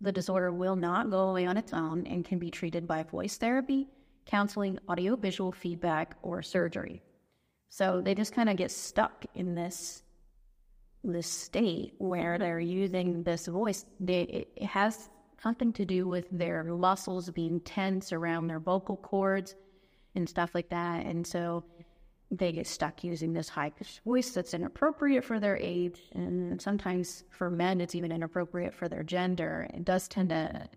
[0.00, 3.36] The disorder will not go away on its own and can be treated by voice
[3.36, 3.88] therapy,
[4.26, 7.02] counseling, audiovisual feedback, or surgery.
[7.70, 10.02] So they just kind of get stuck in this
[11.04, 13.84] this state where they're using this voice.
[14.00, 15.08] They, it has
[15.42, 19.54] something to do with their muscles being tense around their vocal cords
[20.14, 21.06] and stuff like that.
[21.06, 21.64] And so
[22.30, 23.72] they get stuck using this high
[24.04, 26.00] voice that's inappropriate for their age.
[26.12, 29.68] And sometimes for men, it's even inappropriate for their gender.
[29.72, 30.68] It does tend to,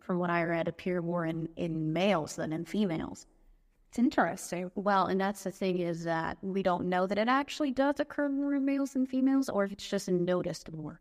[0.00, 3.26] from what I read, appear more in, in males than in females.
[3.90, 4.70] It's interesting.
[4.74, 8.28] Well, and that's the thing is that we don't know that it actually does occur
[8.28, 11.00] more in males than females, or if it's just noticed more.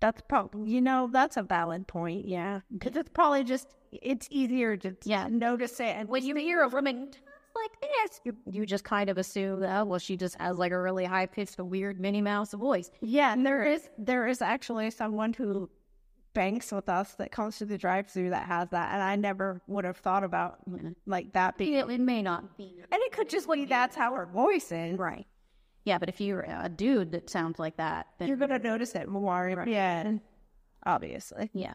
[0.00, 2.28] That's probably, you know, that's a valid point.
[2.28, 2.56] Yeah.
[2.58, 2.78] Mm-hmm.
[2.78, 5.28] Because it's probably just, it's easier to Yeah.
[5.28, 5.96] notice it.
[5.96, 7.10] And when you hear a woman
[7.54, 10.72] like this, you, you just kind of assume that, oh, well, she just has like
[10.72, 12.90] a really high pitched, weird Minnie Mouse voice.
[13.00, 15.70] Yeah, and there is there is actually someone who
[16.34, 19.62] banks with us that comes to the drive through that has that, and I never
[19.68, 20.90] would have thought about mm-hmm.
[21.06, 21.72] like that being.
[21.72, 22.82] It, it may not be.
[22.92, 24.98] And it could just be that's how her voice is.
[24.98, 25.26] Right.
[25.86, 29.08] Yeah, but if you're a dude that sounds like that, then You're gonna notice it
[29.08, 29.54] more.
[29.66, 30.14] Yeah,
[30.84, 31.48] obviously.
[31.54, 31.74] yeah.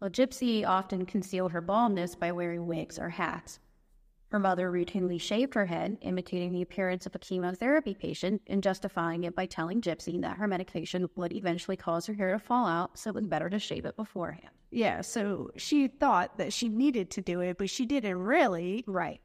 [0.00, 3.58] Well, Gypsy often concealed her baldness by wearing wigs or hats.
[4.28, 9.24] Her mother routinely shaved her head, imitating the appearance of a chemotherapy patient and justifying
[9.24, 12.96] it by telling Gypsy that her medication would eventually cause her hair to fall out,
[12.96, 14.54] so it was better to shave it beforehand.
[14.70, 18.84] Yeah, so she thought that she needed to do it, but she didn't really.
[18.86, 19.20] Right.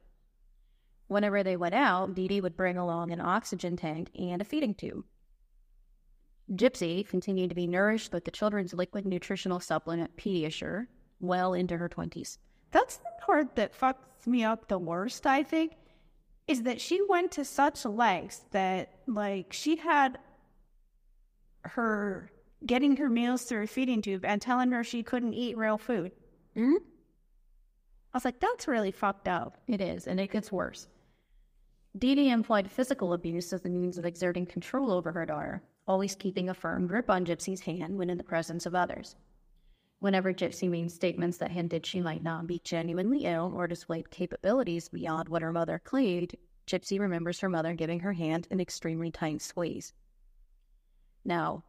[1.07, 4.73] Whenever they went out, Dee Dee would bring along an oxygen tank and a feeding
[4.73, 5.03] tube.
[6.51, 10.87] Gypsy continued to be nourished with the children's liquid nutritional supplement Pediasure
[11.19, 12.37] well into her 20s.
[12.71, 15.73] That's the part that fucks me up the worst, I think,
[16.47, 20.19] is that she went to such lengths that, like, she had
[21.61, 22.29] her
[22.65, 26.11] getting her meals through a feeding tube and telling her she couldn't eat real food.
[26.55, 26.83] Mm-hmm.
[28.13, 29.57] I was like, that's really fucked up.
[29.67, 30.87] It is, and it gets worse.
[31.97, 36.15] Dee Dee employed physical abuse as a means of exerting control over her daughter, always
[36.15, 39.15] keeping a firm grip on Gypsy's hand when in the presence of others.
[39.99, 44.89] Whenever Gypsy made statements that hinted she might not be genuinely ill or displayed capabilities
[44.89, 46.35] beyond what her mother claimed,
[46.67, 49.93] Gypsy remembers her mother giving her hand an extremely tight squeeze.
[51.23, 51.63] Now,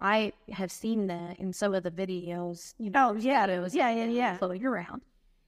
[0.00, 3.46] I have seen that in some of the videos, you know, Oh, yeah.
[3.46, 4.36] it was Yeah, yeah, yeah.
[4.38, 5.02] floating around.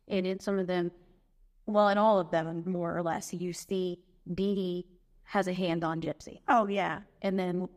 [0.07, 0.91] And in some of them,
[1.67, 4.01] well, in all of them, more or less, you see
[4.35, 4.87] Dee Dee
[5.25, 6.41] has a hand on Gypsy.
[6.49, 7.01] Oh, yeah.
[7.23, 7.69] And then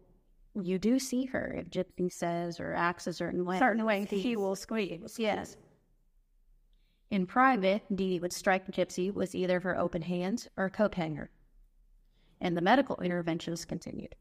[0.54, 3.60] you do see her if Gypsy says or acts a certain way.
[3.60, 5.18] Certain way, she will squeeze.
[5.18, 5.58] Yes.
[7.10, 10.70] In private, Dee Dee would strike Gypsy with either of her open hands or a
[10.70, 11.30] coat hanger.
[12.40, 14.16] And the medical interventions continued.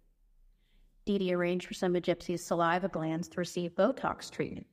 [1.07, 4.67] Dee Dee arranged for some of Gypsy's saliva glands to receive Botox treatment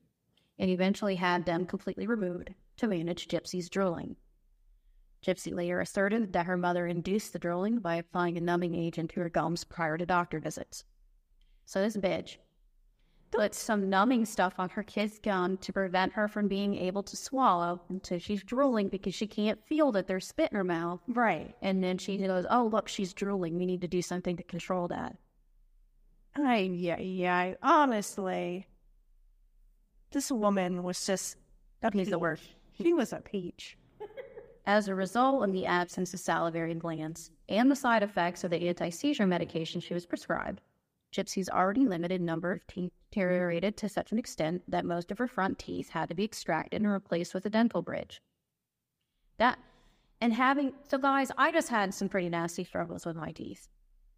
[0.60, 4.15] and eventually had them completely removed to manage Gypsy's drooling.
[5.25, 9.19] Gypsy later asserted that her mother induced the drooling by applying a numbing agent to
[9.21, 10.84] her gums prior to doctor visits.
[11.65, 12.38] So this bitch
[13.32, 17.17] put some numbing stuff on her kid's gum to prevent her from being able to
[17.17, 21.01] swallow until she's drooling because she can't feel that there's spit in her mouth.
[21.08, 21.53] Right.
[21.62, 23.58] And then she goes, Oh, look, she's drooling.
[23.58, 25.17] We need to do something to control that.
[26.36, 27.56] I, yeah, yeah.
[27.63, 28.67] Honestly,
[30.12, 31.36] this woman was just
[31.82, 32.43] a He's the worst.
[32.82, 33.77] She was a peach.
[34.67, 38.67] As a result of the absence of salivary glands and the side effects of the
[38.67, 40.60] anti seizure medication she was prescribed,
[41.15, 45.27] Gypsy's already limited number of teeth deteriorated to such an extent that most of her
[45.27, 48.21] front teeth had to be extracted and replaced with a dental bridge.
[49.38, 49.58] That,
[50.19, 53.69] and having, so guys, I just had some pretty nasty struggles with my teeth.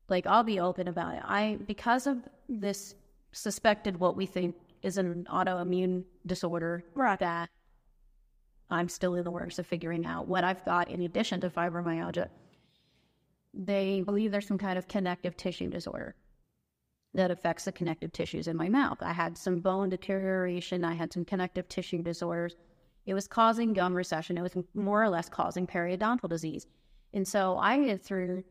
[0.08, 1.22] Like, I'll be open about it.
[1.26, 2.96] I, because of this
[3.34, 7.20] suspected what we think is an autoimmune disorder Right.
[7.20, 7.50] that
[8.70, 12.30] I'm still in the works of figuring out what I've got in addition to fibromyalgia.
[13.54, 16.16] They believe there's some kind of connective tissue disorder
[17.14, 19.00] that affects the connective tissues in my mouth.
[19.02, 22.56] I had some bone deterioration, I had some connective tissue disorders.
[23.06, 26.68] It was causing gum recession, it was more or less causing periodontal disease.
[27.14, 28.44] And so I went through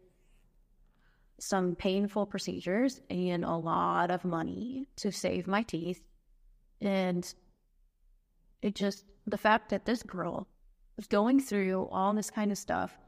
[1.38, 6.02] some painful procedures and a lot of money to save my teeth.
[6.80, 7.32] And
[8.60, 10.46] it just, the fact that this girl
[10.96, 12.98] was going through all this kind of stuff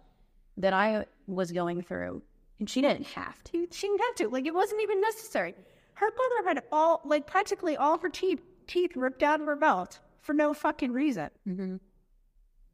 [0.57, 2.23] that I was going through,
[2.59, 3.67] and she didn't have to.
[3.71, 4.29] She didn't have to.
[4.29, 5.55] Like, it wasn't even necessary.
[5.95, 9.99] Her mother had all, like, practically all her teeth, teeth ripped out of her mouth
[10.21, 11.31] for no fucking reason.
[11.49, 11.77] Mm-hmm.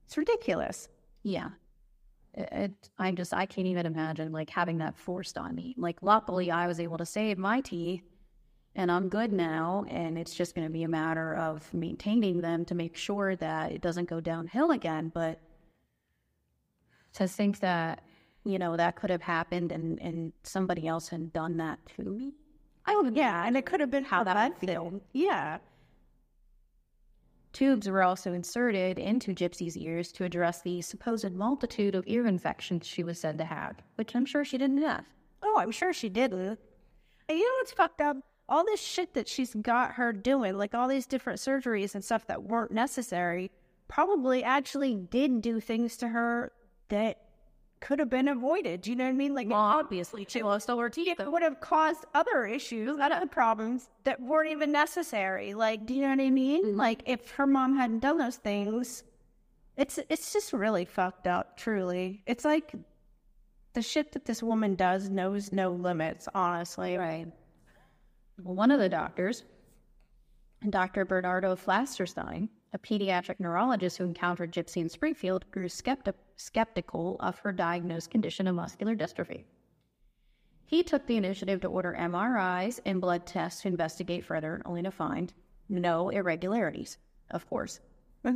[0.05, 0.89] It's ridiculous.
[1.23, 1.51] Yeah.
[2.35, 5.75] It, it, I just, I can't even imagine like having that forced on me.
[5.79, 8.03] Like, luckily, I was able to save my teeth
[8.77, 9.85] and I'm good now.
[9.89, 13.73] And it's just going to be a matter of maintaining them to make sure that
[13.73, 15.11] it doesn't go downhill again.
[15.13, 15.41] But
[17.15, 18.03] to think that,
[18.45, 22.35] you know, that could have happened and, and somebody else had done that to me.
[22.85, 24.91] I don't, yeah, and it could have been How that would feel.
[24.91, 25.03] felt.
[25.13, 25.59] Yeah.
[27.53, 32.87] Tubes were also inserted into Gypsy's ears to address the supposed multitude of ear infections
[32.87, 35.05] she was said to have, which I'm sure she didn't have.
[35.43, 36.33] Oh, I'm sure she did.
[36.35, 36.59] And
[37.29, 38.19] you know what's fucked up?
[38.49, 42.27] All this shit that she's got her doing, like all these different surgeries and stuff
[42.29, 43.51] that weren't necessary,
[43.89, 46.53] probably actually did do things to her
[46.89, 47.19] that
[47.81, 48.81] could have been avoided.
[48.83, 49.35] Do you know what I mean?
[49.35, 51.21] Like, Well, obviously, she lost all her teeth.
[51.21, 55.53] it would have caused other issues, other problems that weren't even necessary.
[55.53, 56.65] Like, do you know what I mean?
[56.65, 56.79] Mm-hmm.
[56.79, 59.05] Like, if her mom hadn't done those things,
[59.77, 61.59] it's it's just really fucked up.
[61.59, 62.73] Truly, it's like
[63.75, 66.29] the shit that this woman does knows no limits.
[66.35, 67.27] Honestly, Right.
[68.43, 69.45] One of the doctors,
[70.69, 71.07] Dr.
[71.07, 77.51] Bernardo Flasterstein, a pediatric neurologist who encountered Gypsy in Springfield, grew skepti- skeptical of her
[77.51, 79.45] diagnosed condition of muscular dystrophy.
[80.67, 84.91] He took the initiative to order MRIs and blood tests to investigate further, only to
[84.91, 85.33] find
[85.71, 86.99] no irregularities,
[87.31, 87.81] of course.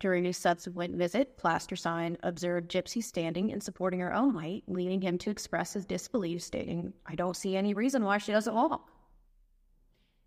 [0.00, 5.16] During his subsequent visit, Flasterstein observed Gypsy standing and supporting her own weight, leading him
[5.18, 8.90] to express his disbelief, stating, I don't see any reason why she doesn't walk.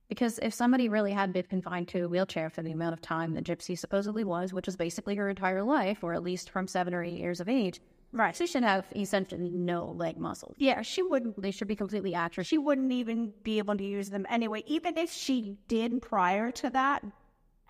[0.10, 2.82] Because if somebody really had been confined to a wheelchair for the mm-hmm.
[2.82, 6.24] amount of time that Gypsy supposedly was, which was basically her entire life, or at
[6.24, 7.80] least from seven or eight years of age,
[8.12, 8.36] right?
[8.36, 10.55] she should have essentially no leg muscles.
[10.57, 11.39] Yeah, she wouldn't.
[11.39, 12.49] They should be completely atrophied.
[12.49, 14.64] She wouldn't even be able to use them anyway.
[14.66, 17.05] Even if she did prior to that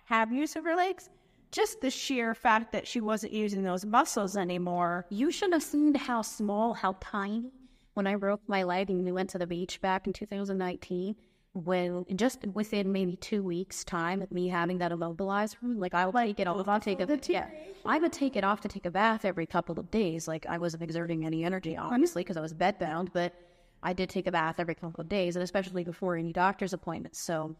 [0.06, 1.10] have use of her legs,
[1.52, 5.04] just the sheer fact that she wasn't using those muscles anymore.
[5.10, 7.50] You should have seen how small, how tiny.
[7.94, 11.16] When I broke my leg and we went to the beach back in 2019,
[11.52, 16.14] when just within maybe two weeks' time of me having that immobilizer, like I would
[16.14, 17.48] take it off to take a yeah,
[17.84, 20.28] I would take it off to take a bath every couple of days.
[20.28, 23.34] Like I wasn't exerting any energy, obviously, because I was bedbound, but
[23.82, 27.20] I did take a bath every couple of days, and especially before any doctor's appointments.
[27.20, 27.56] So,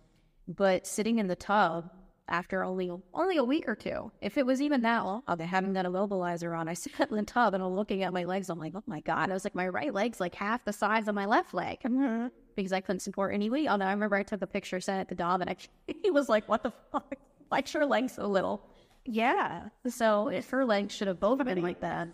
[0.47, 1.91] but sitting in the tub
[2.30, 4.12] after only only a week or two.
[4.20, 7.55] If it was even that long, having that immobilizer on, I sat in the tub
[7.55, 8.49] and I'm looking at my legs.
[8.49, 9.30] I'm like, oh my god!
[9.30, 12.28] I was like, my right leg's like half the size of my left leg mm-hmm.
[12.61, 13.63] Because I couldn't support anyway.
[13.63, 13.83] weight on.
[13.83, 15.57] I remember I took a picture, sent it to Dom, and I,
[16.03, 17.15] he was like, what the fuck?
[17.51, 18.63] Like your legs so little.
[19.05, 19.71] Yeah.
[19.89, 22.07] So if her legs should have both been like that.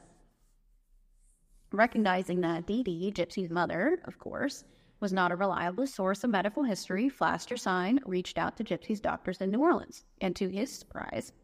[1.72, 4.64] Recognizing that Dee Dee, Gypsy's mother, of course,
[5.00, 9.50] was not a reliable source of medical history, Flasterstein reached out to Gypsy's doctors in
[9.50, 11.34] New Orleans, and to his surprise,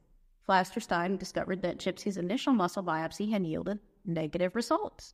[0.49, 5.13] Flasterstein discovered that Gypsy's initial muscle biopsy had yielded negative results,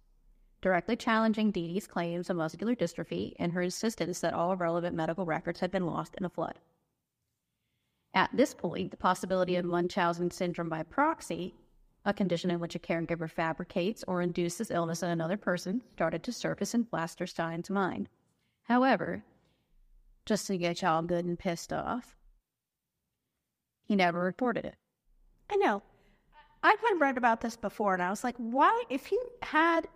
[0.60, 5.24] directly challenging Dee Dee's claims of muscular dystrophy and her insistence that all relevant medical
[5.24, 6.58] records had been lost in a flood.
[8.14, 11.54] At this point, the possibility of Munchausen syndrome by proxy,
[12.04, 16.32] a condition in which a caregiver fabricates or induces illness in another person, started to
[16.32, 18.08] surface in Flasterstein's mind.
[18.62, 19.24] However,
[20.26, 22.16] just to get y'all good and pissed off,
[23.84, 24.76] he never reported it.
[25.50, 25.82] I know.
[26.62, 28.82] I had read about this before, and I was like, why?
[28.90, 29.86] If he had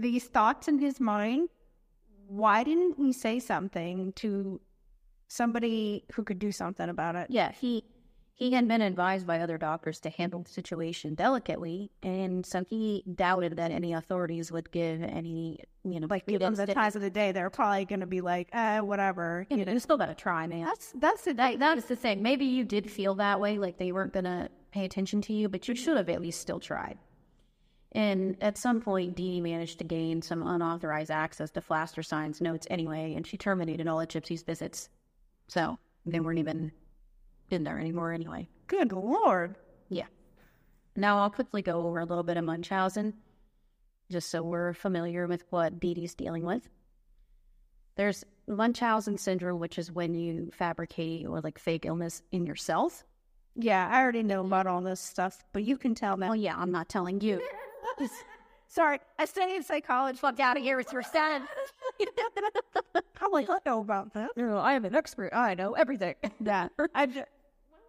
[0.00, 1.48] these thoughts in his mind,
[2.26, 4.60] why didn't he say something to
[5.28, 7.26] somebody who could do something about it?
[7.30, 7.84] Yeah, he
[8.36, 13.04] he had been advised by other doctors to handle the situation delicately, and so he
[13.14, 17.10] doubted that any authorities would give any, you know, Like, given the times of the
[17.10, 19.46] day, they're probably going to be like, eh, whatever.
[19.50, 20.64] You know, you still got to try, man.
[20.64, 22.22] That's that's the That, that's the thing.
[22.22, 25.48] Maybe you did feel that way, like they weren't going to pay attention to you,
[25.48, 26.98] but you should have at least still tried.
[27.94, 32.66] And at some point, Dee managed to gain some unauthorized access to Flaster Flasterstein's notes
[32.68, 34.88] anyway, and she terminated all of Gypsy's visits.
[35.46, 36.72] So they weren't even
[37.50, 38.48] in there anymore anyway.
[38.66, 39.56] good lord.
[39.90, 40.06] Yeah.
[40.96, 43.14] Now I'll quickly go over a little bit of Munchausen,
[44.10, 46.68] just so we're familiar with what Dee Dee's dealing with.
[47.96, 53.04] There's Munchausen syndrome, which is when you fabricate or like fake illness in yourself.
[53.54, 56.40] Yeah, I already know about all this stuff, but you can tell Well, me.
[56.40, 57.40] yeah, I'm not telling you.
[58.66, 60.18] Sorry, I studied psychology.
[60.18, 61.46] Fuck out of here with your son.
[63.14, 64.30] Probably I know about that.
[64.36, 65.32] I am an expert.
[65.32, 66.16] I know everything.
[66.40, 67.22] Yeah, I, d-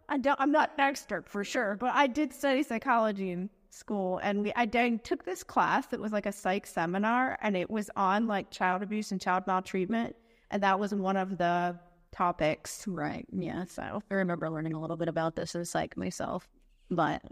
[0.07, 0.39] I don't.
[0.39, 4.53] I'm not an expert for sure, but I did study psychology in school, and we
[4.55, 8.27] I, did, took this class that was like a psych seminar, and it was on
[8.27, 10.15] like child abuse and child maltreatment,
[10.51, 11.79] and that was one of the
[12.11, 12.87] topics.
[12.87, 13.25] Right.
[13.31, 13.65] Yeah.
[13.65, 16.47] So I remember learning a little bit about this as psych myself,
[16.91, 17.23] but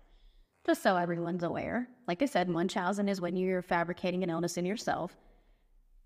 [0.66, 4.66] just so everyone's aware, like I said, Munchausen is when you're fabricating an illness in
[4.66, 5.16] yourself.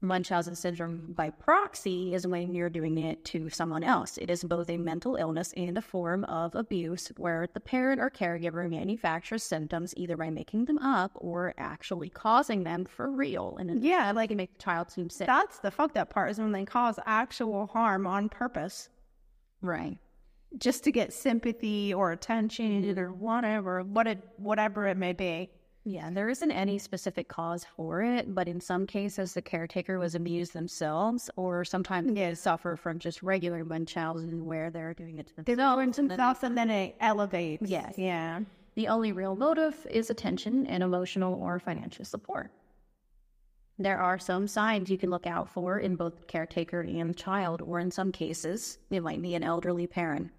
[0.01, 4.17] Munchausen syndrome by proxy is when you're doing it to someone else.
[4.19, 8.11] It is both a mental illness and a form of abuse where the parent or
[8.11, 13.57] caregiver manufactures symptoms either by making them up or actually causing them for real.
[13.59, 15.25] And yeah, like make the child seem sick.
[15.25, 18.89] that's the fucked up part is when they cause actual harm on purpose.
[19.61, 19.97] Right.
[20.57, 22.99] Just to get sympathy or attention mm-hmm.
[22.99, 25.49] or whatever, what it whatever it may be.
[25.83, 30.15] Yeah, there isn't any specific cause for it, but in some cases, the caretaker was
[30.15, 35.35] abused themselves, or sometimes they suffer from just regular Munchausen where they're doing it to
[35.37, 35.77] themselves.
[35.77, 37.69] ruin themselves and then it elevates.
[37.69, 37.93] Yes.
[37.97, 38.41] Yeah.
[38.75, 42.51] The only real motive is attention and emotional or financial support.
[43.79, 47.79] There are some signs you can look out for in both caretaker and child, or
[47.79, 50.31] in some cases, it might be an elderly parent.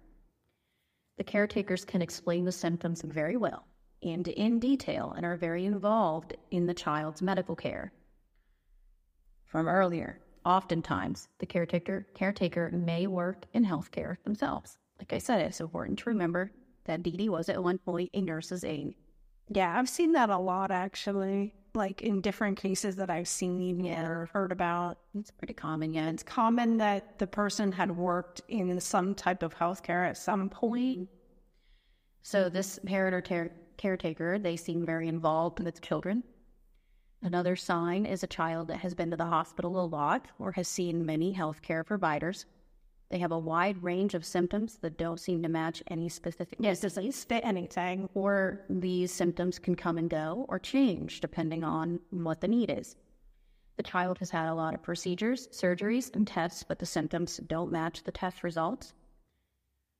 [1.17, 3.65] The caretakers can explain the symptoms very well
[4.03, 7.93] and in detail and are very involved in the child's medical care.
[9.45, 14.77] From earlier, oftentimes the caretaker caretaker may work in healthcare themselves.
[14.99, 16.51] Like I said, it's important to remember
[16.85, 18.95] that Dee Dee was at one point a nurse's aide.
[19.49, 21.53] Yeah, I've seen that a lot actually.
[21.75, 24.97] Like in different cases that I've seen or heard about.
[25.13, 26.09] It's pretty common, yeah.
[26.09, 30.99] It's common that the person had worked in some type of healthcare at some point.
[30.99, 31.13] Mm-hmm.
[32.23, 36.23] So this parent or caretaker, they seem very involved with the children.
[37.21, 40.67] Another sign is a child that has been to the hospital a lot or has
[40.67, 42.45] seen many healthcare providers.
[43.09, 46.79] They have a wide range of symptoms that don't seem to match any specific Yes,
[46.79, 48.07] disease, fit anything.
[48.13, 52.95] or these symptoms can come and go or change depending on what the need is.
[53.77, 57.71] The child has had a lot of procedures, surgeries, and tests, but the symptoms don't
[57.71, 58.93] match the test results.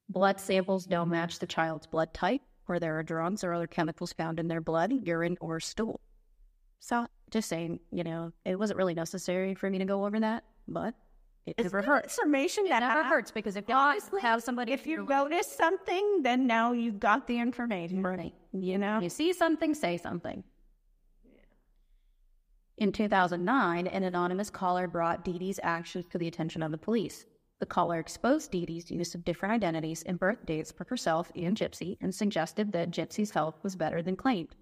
[0.09, 4.13] Blood samples don't match the child's blood type, or there are drugs or other chemicals
[4.13, 5.99] found in their blood, urine, or stool.
[6.79, 10.43] So, just saying, you know, it wasn't really necessary for me to go over that,
[10.67, 10.93] but
[11.45, 12.17] it It's never hurts.
[12.17, 15.47] information that It never hap- hurts because if you Honestly, have somebody, If you notice
[15.47, 18.03] something, then now you've got the information.
[18.03, 18.33] Right.
[18.53, 18.99] You know?
[18.99, 20.43] You see something, say something.
[22.77, 27.25] In 2009, an anonymous caller brought Dee Dee's actions to the attention of the police.
[27.59, 31.57] The caller exposed Dee Dee's use of different identities and birth dates for herself and
[31.57, 34.55] Gypsy and suggested that Gypsy's health was better than claimed.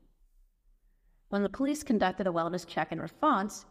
[1.30, 3.66] When the police conducted a wellness check in response,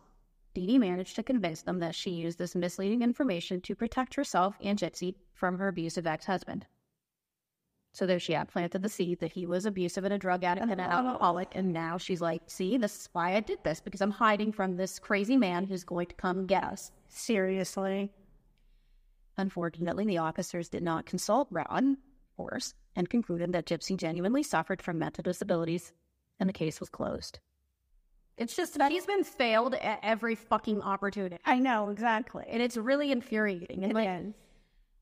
[0.56, 4.56] Dee Dee managed to convince them that she used this misleading information to protect herself
[4.62, 6.64] and Gypsy from her abusive ex husband.
[7.92, 10.70] So there she had planted the seed that he was abusive and a drug addict
[10.70, 11.52] and an alcoholic.
[11.54, 14.76] And now she's like, see, this is why I did this because I'm hiding from
[14.76, 16.90] this crazy man who's going to come get us.
[17.08, 18.10] Seriously.
[19.36, 24.80] Unfortunately, the officers did not consult Ron, of course, and concluded that Gypsy genuinely suffered
[24.80, 25.92] from mental disabilities,
[26.40, 27.40] and the case was closed.
[28.36, 31.38] It's just that he's been failed at every fucking opportunity.
[31.46, 32.44] I know, exactly.
[32.48, 33.84] And it's really infuriating.
[33.84, 34.34] And like, is.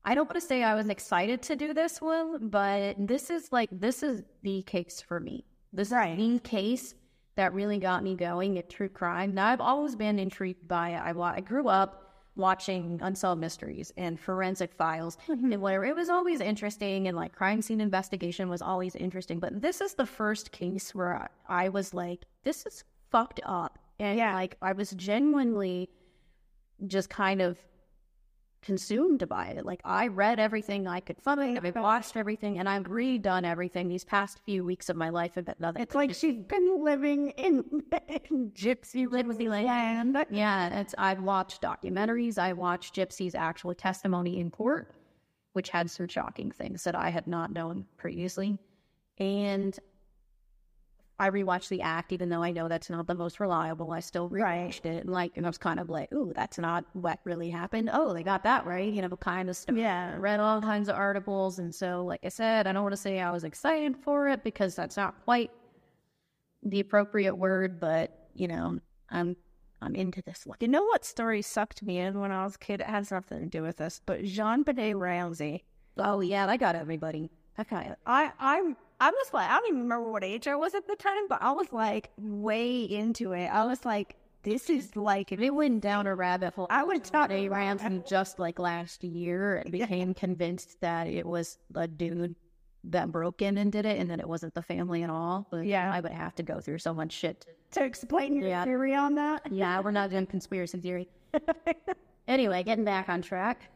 [0.05, 3.51] I don't want to say I was excited to do this one, but this is
[3.51, 5.43] like this is the case for me.
[5.73, 6.17] This Right.
[6.17, 6.95] is the case
[7.35, 9.33] that really got me going at true crime.
[9.33, 11.01] Now I've always been intrigued by it.
[11.03, 12.03] I, wa- I grew up
[12.37, 15.53] watching unsolved mysteries and forensic files mm-hmm.
[15.53, 15.85] and whatever.
[15.85, 19.39] it was always interesting and like crime scene investigation was always interesting.
[19.39, 22.83] But this is the first case where I, I was like, this is
[23.15, 23.79] fucked up.
[23.99, 24.33] And Yeah.
[24.35, 25.89] like I was genuinely
[26.85, 27.57] just kind of
[28.61, 29.65] consumed by it.
[29.65, 34.03] Like I read everything I could find, I've watched everything, and I've redone everything these
[34.03, 35.37] past few weeks of my life.
[35.37, 35.81] And nothing.
[35.81, 37.63] It's like she's been living in,
[38.31, 39.09] in gypsy
[39.47, 40.17] land.
[40.29, 42.37] yeah, it's I've watched documentaries.
[42.37, 44.93] I watched Gypsy's actual testimony in court,
[45.53, 48.57] which had some shocking things that I had not known previously,
[49.19, 49.79] and.
[51.17, 53.91] I rewatched the act, even though I know that's not the most reliable.
[53.91, 54.67] I still Right.
[54.69, 57.49] rewatched it, and like, and I was kind of like, "Ooh, that's not what really
[57.49, 59.77] happened." Oh, they got that right, you know, kind of stuff.
[59.77, 60.11] Yeah.
[60.13, 62.97] I read all kinds of articles, and so, like I said, I don't want to
[62.97, 65.51] say I was excited for it because that's not quite
[66.63, 69.37] the appropriate word, but you know, I'm
[69.81, 70.57] I'm into this one.
[70.59, 72.81] You know what story sucked me in when I was a kid?
[72.81, 75.63] It has nothing to do with this, but JonBenét Ramsey.
[75.97, 77.29] Oh yeah, I got everybody.
[77.59, 80.87] Okay, I I'm I was like I don't even remember what age I was at
[80.87, 83.47] the time, but I was like way into it.
[83.47, 86.67] I was like, this is like it went down a rabbit hole.
[86.69, 91.57] I went down a Ramsey just like last year and became convinced that it was
[91.75, 92.35] a dude
[92.85, 95.47] that broke in and did it, and that it wasn't the family at all.
[95.49, 95.91] But Yeah.
[95.91, 97.47] I would have to go through so much shit to
[97.79, 98.63] to explain your Yeah.
[98.63, 99.51] theory on that.
[99.51, 101.09] Yeah, we're not doing conspiracy theory.
[102.27, 103.69] anyway, getting back on track.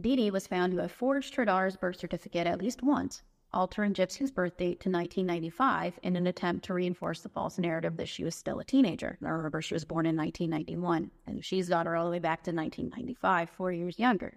[0.00, 3.22] Dee Dee was found to have forged her daughter's birth certificate at least once,
[3.54, 8.08] altering Gypsy's birth date to 1995 in an attempt to reinforce the false narrative that
[8.08, 9.18] she was still a teenager.
[9.20, 12.42] Now, remember, she was born in 1991, and she's got her all the way back
[12.44, 14.34] to 1995, four years younger.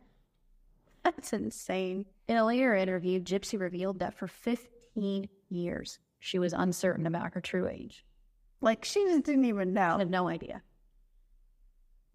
[1.04, 2.06] That's insane.
[2.28, 7.42] In a later interview, Gypsy revealed that for 15 years, she was uncertain about her
[7.42, 8.04] true age.
[8.62, 9.98] Like she just didn't even I know.
[10.00, 10.64] have no idea.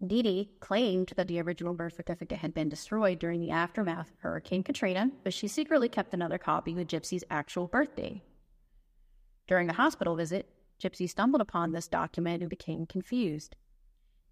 [0.05, 4.19] Dee Dee claimed that the original birth certificate had been destroyed during the aftermath of
[4.21, 8.23] Hurricane Katrina, but she secretly kept another copy with Gypsy's actual birthday.
[9.47, 10.49] During a hospital visit,
[10.81, 13.55] Gypsy stumbled upon this document and became confused.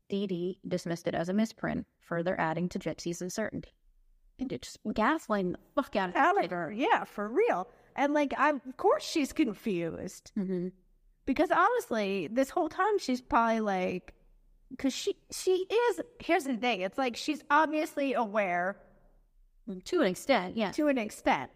[0.10, 3.74] Dee Dee dismissed it as a misprint, further adding to Gypsy's uncertainty.
[4.40, 7.68] And it just gaslighting the fuck out of her, yeah, for real.
[7.96, 10.70] And like, I of course she's confused mm-hmm.
[11.26, 14.16] because honestly, this whole time she's probably like,
[14.70, 16.02] because she she is.
[16.20, 18.78] Here's the thing: it's like she's obviously aware
[19.86, 20.72] To an extent, yeah.
[20.72, 21.52] to an extent.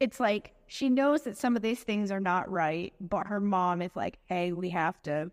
[0.00, 3.82] It's like she knows that some of these things are not right, but her mom
[3.82, 5.30] is like, "Hey, we have to,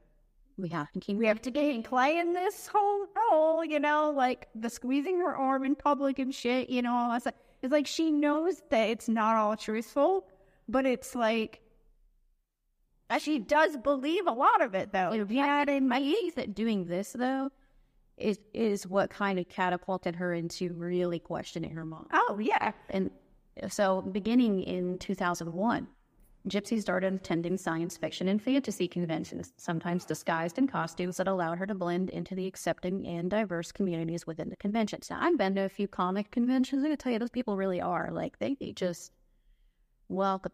[0.57, 4.11] We have to keep we have to get Clay in this whole role, you know,
[4.15, 7.33] like the squeezing her arm in public and shit, you know." All that stuff.
[7.61, 10.27] It's like she knows that it's not all truthful,
[10.67, 11.61] but it's like
[13.19, 15.13] she does believe a lot of it, though.
[15.29, 17.49] Yeah, and I think that doing this though
[18.17, 22.07] is is what kind of catapulted her into really questioning her mom.
[22.11, 23.11] Oh yeah, And
[23.69, 25.87] so, beginning in 2001,
[26.47, 31.65] Gypsy started attending science fiction and fantasy conventions, sometimes disguised in costumes that allowed her
[31.65, 35.09] to blend into the accepting and diverse communities within the conventions.
[35.09, 36.79] Now, I've been to a few comic conventions.
[36.79, 39.11] I'm gonna tell you, those people really are like they, they just
[40.07, 40.51] welcome.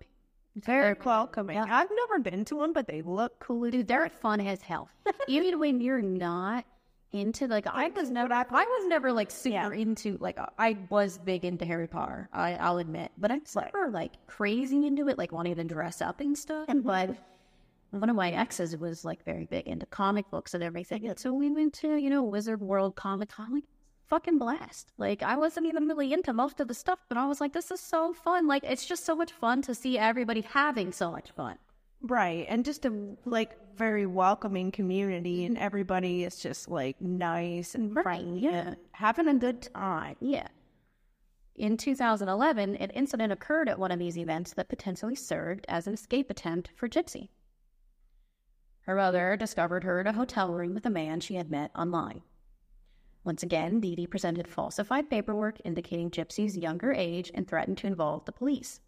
[0.56, 1.58] Very welcoming.
[1.58, 3.70] I've never been to one, but they look cool.
[3.72, 4.90] Dude, they're fun as hell.
[5.28, 6.66] Even when you're not
[7.14, 11.46] into like I was never I was never like super into like I was big
[11.46, 12.28] into Harry Potter.
[12.34, 16.02] I I'll admit, but I was never like crazy into it, like wanting to dress
[16.02, 16.66] up and stuff.
[16.68, 17.16] And but
[17.92, 21.22] one of my exes was like very big into comic books and everything, and mm-hmm.
[21.22, 23.54] so we went to you know Wizard World Comic Con.
[23.54, 23.64] Like,
[24.14, 24.92] fucking blast.
[25.00, 27.72] Like I wasn't even really into most of the stuff, but I was like, this
[27.72, 28.46] is so fun.
[28.46, 31.58] Like it's just so much fun to see everybody having so much fun.
[32.04, 32.46] Right.
[32.48, 32.94] And just a
[33.26, 38.42] like very welcoming community and everybody is just like nice and friendly.
[38.42, 38.76] yeah.
[38.92, 40.16] Having a good time.
[40.20, 40.48] Yeah.
[41.56, 45.96] In 2011, an incident occurred at one of these events that potentially served as an
[45.96, 47.30] escape attempt for Gypsy.
[48.82, 52.22] Her mother discovered her in a hotel room with a man she had met online.
[53.24, 58.26] Once again, Dee Dee presented falsified paperwork indicating Gypsy's younger age and threatened to involve
[58.26, 58.82] the police.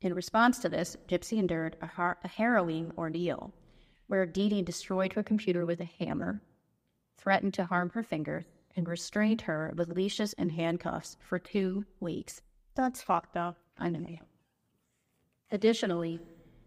[0.00, 3.52] In response to this, Gypsy endured a, har- a harrowing ordeal
[4.06, 6.42] where Dee Dee destroyed her computer with a hammer,
[7.16, 8.44] threatened to harm her fingers,
[8.76, 12.42] and restrained her with leashes and handcuffs for two weeks.
[12.74, 13.58] That's fucked up.
[13.78, 14.18] I know.
[15.50, 16.20] Additionally,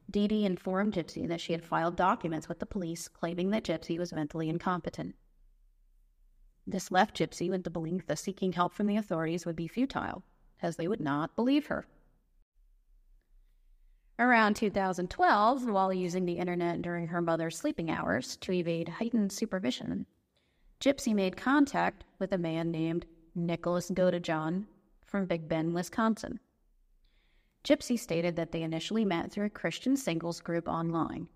[0.09, 3.97] Dee Dee informed Gypsy that she had filed documents with the police claiming that Gypsy
[3.97, 5.15] was mentally incompetent.
[6.67, 10.23] This left Gypsy with the belief that seeking help from the authorities would be futile,
[10.61, 11.85] as they would not believe her.
[14.17, 20.05] Around 2012, while using the internet during her mother's sleeping hours to evade heightened supervision,
[20.79, 23.05] Gypsy made contact with a man named
[23.35, 24.65] Nicholas Godejohn
[25.05, 26.39] from Big Bend, Wisconsin.
[27.63, 31.27] Gypsy stated that they initially met through a Christian singles group online.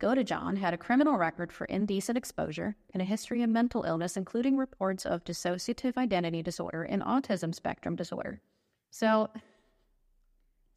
[0.00, 4.56] Godejohn had a criminal record for indecent exposure and a history of mental illness, including
[4.56, 8.40] reports of dissociative identity disorder and autism spectrum disorder.
[8.90, 9.28] So,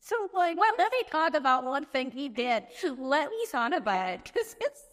[0.02, 2.66] So, like, well, let me talk about one thing he did.
[2.84, 4.84] Let me talk about it because it's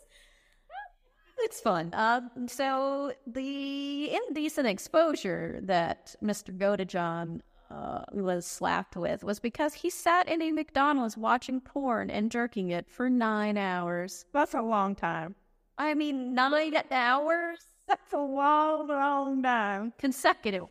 [1.43, 1.91] it's fun.
[1.95, 6.57] Um, so the indecent exposure that Mr.
[6.57, 7.41] Godejohn
[7.71, 12.71] uh, was slapped with was because he sat in a McDonald's watching porn and jerking
[12.71, 14.25] it for nine hours.
[14.33, 15.35] That's a long time.
[15.79, 17.59] I mean, nine hours
[17.89, 19.93] That's a long, long time.
[19.99, 20.66] consecutive.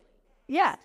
[0.46, 0.76] Yeah.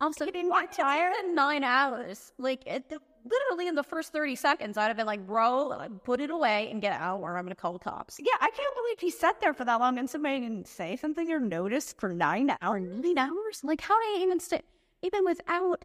[0.00, 2.32] Also, what tired in nine hours?
[2.38, 2.92] Like, it,
[3.24, 5.72] literally in the first 30 seconds, I'd have been like, bro,
[6.04, 8.16] put it away and get out or I'm going to call the cops.
[8.18, 11.30] Yeah, I can't believe he sat there for that long and somebody didn't say something
[11.30, 12.82] or notice for nine hours.
[13.02, 13.60] Nine hours?
[13.62, 14.62] Like, how do I even stay?
[15.02, 15.84] Even without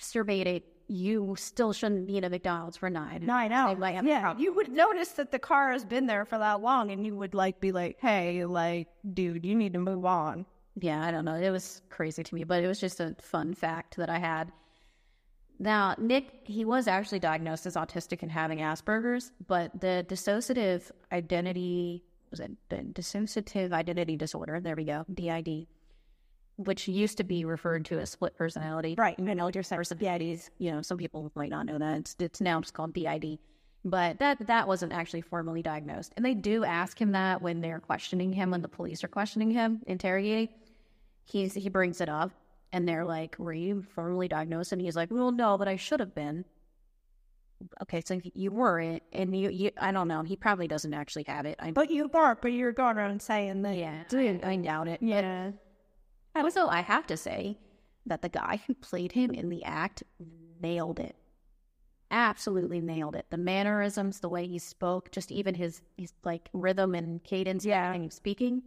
[0.00, 3.24] masturbating, you still shouldn't be in a McDonald's for nine.
[3.24, 3.78] Nine hours.
[4.04, 7.14] yeah, you would notice that the car has been there for that long, and you
[7.14, 11.24] would like be like, "Hey, like, dude, you need to move on." Yeah, I don't
[11.24, 11.34] know.
[11.34, 14.50] It was crazy to me, but it was just a fun fact that I had.
[15.62, 22.02] Now, Nick, he was actually diagnosed as autistic and having Asperger's, but the dissociative identity
[22.30, 24.60] was it the dissociative identity disorder?
[24.60, 25.66] There we go, DID,
[26.56, 28.94] which used to be referred to as split personality.
[28.96, 29.16] Right.
[29.18, 29.62] I know you're.
[29.62, 30.50] Personalities.
[30.58, 31.98] You know, some people might not know that.
[31.98, 33.38] It's, it's now just called DID.
[33.84, 36.12] But that that wasn't actually formally diagnosed.
[36.16, 39.50] And they do ask him that when they're questioning him, when the police are questioning
[39.50, 40.48] him, interrogating.
[41.24, 42.30] He's he brings it up
[42.72, 44.72] and they're like, Were you formally diagnosed?
[44.72, 46.44] And he's like, Well, no, but I should have been.
[47.82, 50.22] Okay, so you weren't, and you, you I don't know.
[50.22, 51.56] He probably doesn't actually have it.
[51.60, 52.40] I, But you weren't.
[52.40, 53.76] But you're going around saying that.
[53.76, 54.04] yeah,
[54.42, 55.02] I, doubt it.
[55.02, 55.50] Yeah.
[56.34, 57.58] Also, I have to say
[58.06, 60.02] that the guy who played him in the act
[60.62, 61.16] nailed it.
[62.10, 63.26] Absolutely nailed it.
[63.30, 67.92] The mannerisms, the way he spoke, just even his his like rhythm and cadence, Yeah.
[67.92, 68.62] and speaking.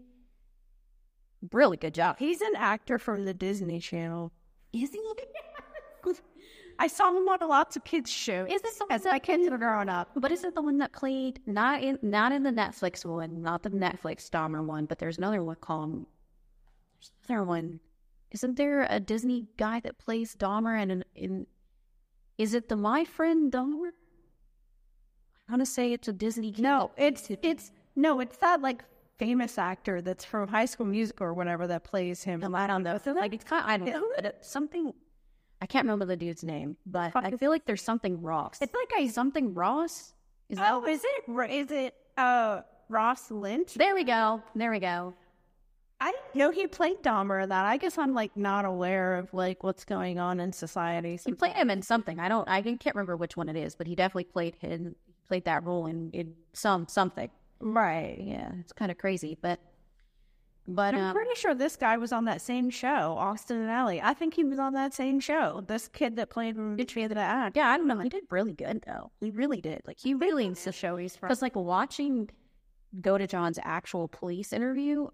[1.51, 2.17] Really good job.
[2.19, 4.31] He's an actor from the Disney Channel.
[4.71, 5.01] Is he?
[6.79, 8.49] I saw him on a lots of kids' shows.
[8.49, 10.09] Is this the one as my kids were growing up?
[10.15, 13.63] But is it the one that played not in not in the Netflix one, not
[13.63, 16.05] the Netflix Dahmer one, but there's another one called
[16.99, 17.79] there's another one.
[18.31, 21.47] Isn't there a Disney guy that plays Dahmer and in, in
[22.37, 23.91] is it the My Friend Dahmer?
[25.47, 26.51] I want to say it's a Disney.
[26.51, 28.83] kid No, it's it's no, it's that like
[29.18, 32.55] famous actor that's from High School Musical or whatever that plays him.
[32.55, 32.99] I don't know.
[33.05, 33.64] Like it's kind.
[33.66, 34.32] I don't know.
[34.41, 34.93] Something.
[35.61, 38.59] I can't remember the dude's name, but I feel like there's something Ross.
[38.61, 40.14] It's like I something Ross.
[40.49, 43.74] Is oh, is it is it uh Ross Lynch?
[43.76, 44.43] there we go.
[44.55, 45.14] There we go.
[46.01, 47.47] I didn't know he played Dahmer.
[47.47, 51.18] That I guess I'm like not aware of like what's going on in society.
[51.26, 52.20] He played him in something.
[52.20, 52.47] I don't.
[52.49, 54.95] I can't remember which one it is, but he definitely played him.
[55.30, 57.30] Played that role in, in some something.
[57.64, 58.18] Right.
[58.20, 59.59] Yeah, it's kind of crazy, but
[60.68, 63.99] but I'm um, pretty sure this guy was on that same show, Austin and Ally.
[64.01, 65.64] I think he was on that same show.
[65.68, 67.57] This kid that played Richie the act.
[67.57, 67.99] yeah, I don't know.
[67.99, 69.11] He did really good though.
[69.20, 69.82] He really did.
[69.86, 71.28] Like he really needs the show he's from.
[71.28, 72.30] because like watching
[72.99, 75.07] Godejohn's actual police interview.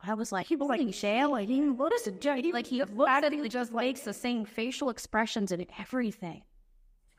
[0.00, 2.22] I was like, he was like, jail, like he what is it?
[2.22, 6.42] He, like he looks at it, just makes the same facial expressions and everything.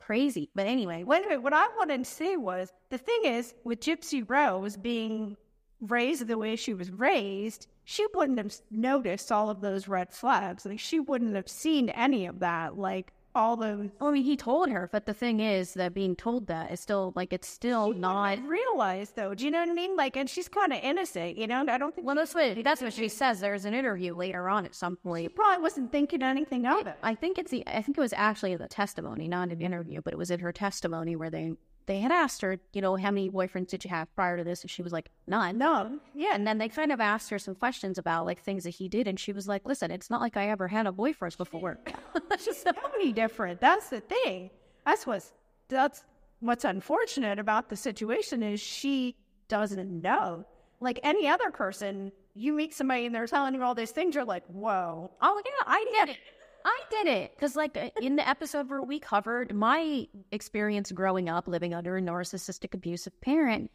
[0.10, 3.80] Crazy, but anyway, Wait, wait, what I wanted to say was the thing is with
[3.80, 5.38] Gypsy Rose being
[5.82, 10.66] raised the way she was raised, she wouldn't have noticed all of those red flags.
[10.66, 12.76] Like she wouldn't have seen any of that.
[12.76, 16.48] Like all those I mean, he told her, but the thing is that being told
[16.48, 18.40] that is still like it's still not.
[18.46, 19.34] realized though.
[19.34, 19.96] Do you know what I mean?
[19.96, 21.38] Like, and she's kind of innocent.
[21.38, 23.40] You know, I don't think Well, that's what that's what she says.
[23.40, 25.24] There's an interview later on at some point.
[25.24, 25.36] she point.
[25.36, 26.96] probably wasn't thinking anything of it.
[27.04, 30.14] I think it's the I think it was actually the testimony, not an interview, but
[30.14, 31.54] it was in her testimony where they
[31.90, 34.62] they had asked her, you know, how many boyfriends did you have prior to this?
[34.62, 35.58] And she was like, none.
[35.58, 38.70] No, Yeah, and then they kind of asked her some questions about like things that
[38.70, 41.36] he did, and she was like, "Listen, it's not like I ever had a boyfriend
[41.36, 41.80] before."
[42.40, 43.60] she's totally different.
[43.60, 44.52] That's the thing.
[44.86, 45.34] That's what's
[45.68, 46.06] that's
[46.42, 49.16] what's unfortunate about the situation is she
[49.48, 50.46] doesn't know.
[50.80, 54.26] Like any other person, you meet somebody and they're telling you all these things, you're
[54.26, 55.10] like, whoa.
[55.22, 56.18] Oh yeah, I did it.
[56.66, 61.30] I did it because, like, uh, in the episode where we covered my experience growing
[61.30, 63.72] up living under a narcissistic, abusive parent,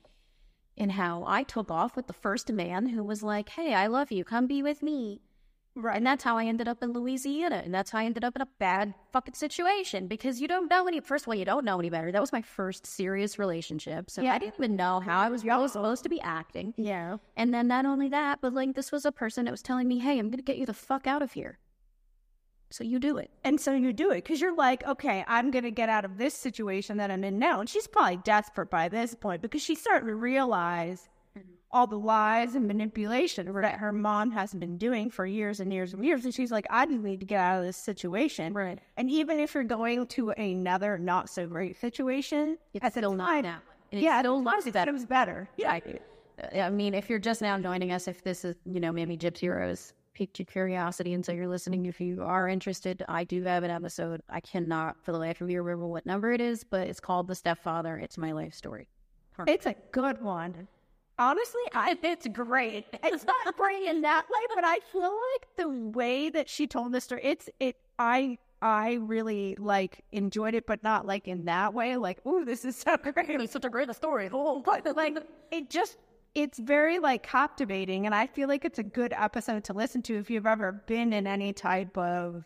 [0.76, 4.12] and how I took off with the first man who was like, "Hey, I love
[4.12, 4.24] you.
[4.24, 5.20] Come be with me."
[5.76, 5.96] Right.
[5.96, 8.42] And that's how I ended up in Louisiana, and that's how I ended up in
[8.42, 11.00] a bad fucking situation because you don't know any.
[11.00, 12.12] First of all, you don't know any better.
[12.12, 14.34] That was my first serious relationship, so Yeah.
[14.34, 15.44] I didn't even know how I was.
[15.44, 16.74] I was supposed to be acting.
[16.76, 17.16] Yeah.
[17.36, 19.98] And then not only that, but like this was a person that was telling me,
[19.98, 21.58] "Hey, I'm going to get you the fuck out of here."
[22.74, 23.30] So you do it.
[23.44, 26.18] And so you do it because you're like, okay, I'm going to get out of
[26.18, 27.60] this situation that I'm in now.
[27.60, 31.08] And she's probably desperate by this point because she's starting to realize
[31.38, 31.50] mm-hmm.
[31.70, 35.94] all the lies and manipulation that her mom has been doing for years and years
[35.94, 36.24] and years.
[36.24, 38.52] And she's like, I need to get out of this situation.
[38.52, 38.80] Right.
[38.96, 43.62] And even if you're going to another not so great situation, It's still not time-.
[43.92, 44.92] And it yeah, still at the time, looks it better.
[45.06, 45.48] better.
[45.56, 45.78] Yeah.
[46.42, 49.16] Uh, I mean, if you're just now joining us, if this is, you know, maybe
[49.16, 53.42] Gypsy Rose piqued your curiosity and so you're listening, if you are interested, I do
[53.42, 54.22] have an episode.
[54.28, 57.28] I cannot for the life of me remember what number it is, but it's called
[57.28, 57.98] The Stepfather.
[57.98, 58.88] It's my life story.
[59.46, 60.68] It's a good one.
[61.18, 62.86] Honestly, I, it's great.
[63.04, 66.92] It's not great in that way, but I feel like the way that she told
[66.92, 67.76] the story, it's it.
[67.98, 71.96] I I really like enjoyed it, but not like in that way.
[71.96, 73.28] Like, ooh, this is so great.
[73.28, 74.28] It's such a great story.
[74.32, 75.18] Oh, but like
[75.50, 75.98] it just.
[76.34, 80.16] It's very like captivating, and I feel like it's a good episode to listen to
[80.18, 82.44] if you've ever been in any type of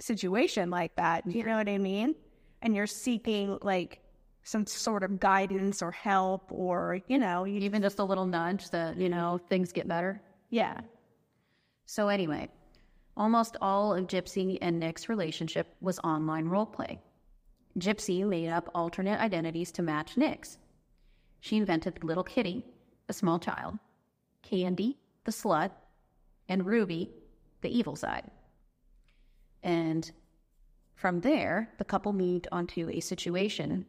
[0.00, 1.26] situation like that.
[1.26, 2.14] You know what I mean?
[2.60, 4.00] And you're seeking like
[4.42, 8.68] some sort of guidance or help or, you know, you, Even just a little nudge
[8.70, 10.20] that, you know, things get better.
[10.50, 10.80] yeah.
[11.86, 12.48] So, anyway,
[13.16, 16.98] almost all of Gypsy and Nick's relationship was online roleplay.
[17.78, 20.58] Gypsy made up alternate identities to match Nick's.
[21.40, 22.64] She invented Little Kitty,
[23.12, 23.78] the small child,
[24.42, 25.70] Candy, the slut,
[26.48, 27.10] and Ruby,
[27.60, 28.30] the evil side.
[29.62, 30.10] And
[30.94, 33.84] from there, the couple moved onto a situation.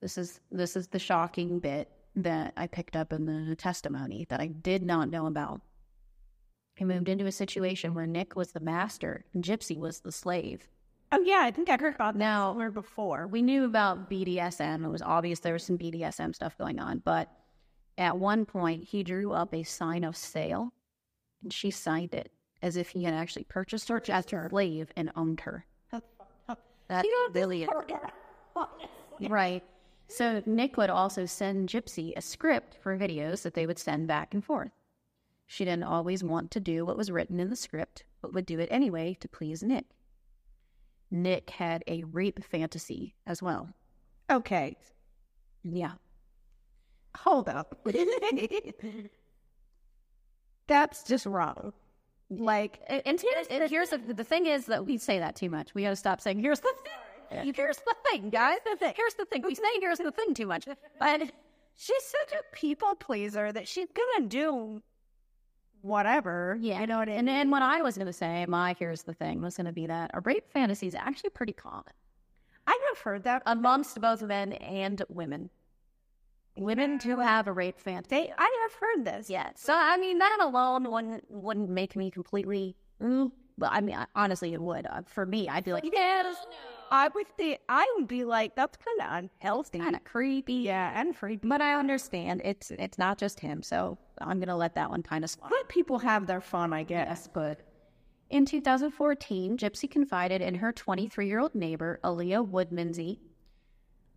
[0.00, 4.40] This is this is the shocking bit that I picked up in the testimony that
[4.40, 5.60] I did not know about.
[6.76, 10.68] He moved into a situation where Nick was the master and Gypsy was the slave.
[11.12, 11.40] Oh, yeah.
[11.42, 13.26] I think I heard about that Now- somewhere before.
[13.26, 14.86] We knew about BDSM.
[14.86, 17.28] It was obvious there was some BDSM stuff going on, but
[17.98, 20.72] at one point he drew up a sign of sale
[21.42, 22.30] and she signed it
[22.62, 25.66] as if he had actually purchased her as her slave and owned her.
[26.88, 27.66] That's really
[29.28, 29.62] right.
[30.08, 34.34] So Nick would also send Gypsy a script for videos that they would send back
[34.34, 34.72] and forth.
[35.46, 38.58] She didn't always want to do what was written in the script, but would do
[38.58, 39.86] it anyway to please Nick.
[41.10, 43.70] Nick had a rape fantasy as well.
[44.30, 44.76] Okay.
[45.62, 45.92] Yeah.
[47.18, 47.78] Hold up.
[50.66, 51.72] That's just wrong.
[52.30, 55.50] Like, And, and here's, and here's the, the thing is that we say that too
[55.50, 55.74] much.
[55.74, 57.52] We got to stop saying, here's the thing.
[57.54, 58.58] Here's the thing, guys.
[58.94, 59.42] Here's the thing.
[59.42, 60.66] We say here's the thing too much.
[60.98, 61.20] But
[61.76, 64.82] she's such a people pleaser that she's going to do
[65.80, 66.56] whatever.
[66.60, 67.36] Yeah, You know what I and mean?
[67.36, 69.86] and what I was going to say, my here's the thing, was going to be
[69.86, 71.92] that a rape fantasy is actually pretty common
[72.66, 73.42] I have heard that.
[73.46, 75.50] amongst both men and women.
[76.56, 78.08] Women do have a rape fantasy.
[78.10, 79.30] They, I have heard this.
[79.30, 82.76] Yeah, so I mean that alone wouldn't wouldn't make me completely.
[83.02, 84.86] Mm, but I mean, honestly, it would.
[84.86, 86.36] Uh, for me, I'd be like, Yes.
[86.90, 89.78] I would think, I would be like, that's kind of unhealthy.
[89.78, 90.52] kind of creepy.
[90.56, 91.48] Yeah, and creepy.
[91.48, 95.24] But I understand it's it's not just him, so I'm gonna let that one kind
[95.24, 95.50] of slide.
[95.50, 97.06] Let people have their fun, I guess.
[97.08, 97.60] Yes, but
[98.28, 103.18] in 2014, Gypsy confided in her 23 year old neighbor, Aleah Woodmansee.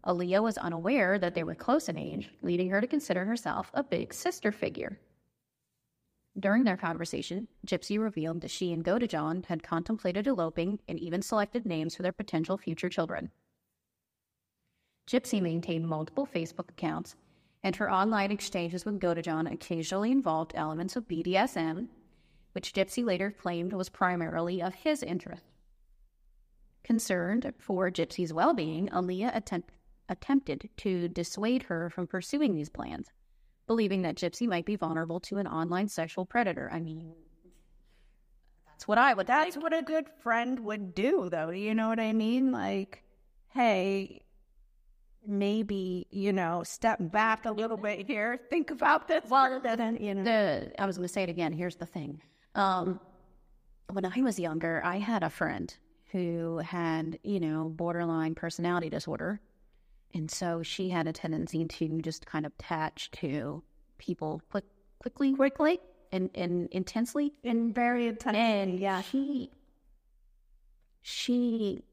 [0.05, 3.83] Aleah was unaware that they were close in age, leading her to consider herself a
[3.83, 4.99] big sister figure.
[6.37, 11.65] During their conversation, Gypsy revealed that she and Godejohn had contemplated eloping and even selected
[11.65, 13.31] names for their potential future children.
[15.07, 17.15] Gypsy maintained multiple Facebook accounts,
[17.63, 21.87] and her online exchanges with Godejohn occasionally involved elements of BDSM,
[22.51, 25.43] which Gypsy later claimed was primarily of his interest.
[26.83, 29.71] Concerned for Gypsy's well being, Aleah attempt-
[30.09, 33.07] attempted to dissuade her from pursuing these plans,
[33.67, 36.69] believing that Gypsy might be vulnerable to an online sexual predator.
[36.71, 37.13] I mean,
[38.67, 39.63] that's what I would That's think.
[39.63, 41.49] what a good friend would do, though.
[41.49, 42.51] You know what I mean?
[42.51, 43.03] Like,
[43.53, 44.21] hey,
[45.25, 48.39] maybe, you know, step back a little bit here.
[48.49, 49.23] Think about this.
[49.29, 50.23] Well, then, you know.
[50.23, 51.53] the I was going to say it again.
[51.53, 52.21] Here's the thing.
[52.53, 52.99] Um,
[53.91, 55.73] when I was younger, I had a friend
[56.11, 59.39] who had, you know, borderline personality disorder.
[60.15, 63.61] And so she had a tendency to just kind of attach to
[63.97, 64.63] people quick,
[64.99, 65.79] quickly, quickly,
[66.13, 67.33] and, and intensely.
[67.43, 68.37] And very intense.
[68.37, 69.51] And yeah, she
[71.01, 71.83] she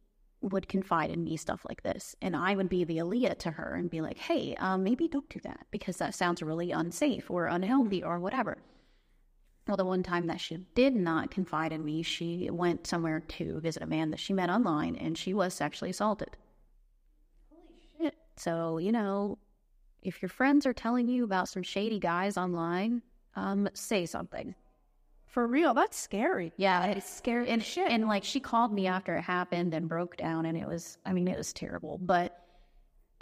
[0.40, 3.74] would confide in me stuff like this, and I would be the Aleah to her
[3.74, 7.46] and be like, "Hey, um, maybe don't do that because that sounds really unsafe or
[7.46, 8.58] unhealthy or whatever."
[9.66, 13.60] Well, the one time that she did not confide in me, she went somewhere to
[13.60, 16.36] visit a man that she met online, and she was sexually assaulted.
[18.36, 19.38] So you know,
[20.02, 23.02] if your friends are telling you about some shady guys online,
[23.36, 24.54] um, say something.
[25.26, 26.52] For real, that's scary.
[26.58, 27.90] Yeah, it's scary and shit.
[27.90, 31.12] And like she called me after it happened and broke down, and it was, I
[31.14, 31.98] mean, it was terrible.
[31.98, 32.38] But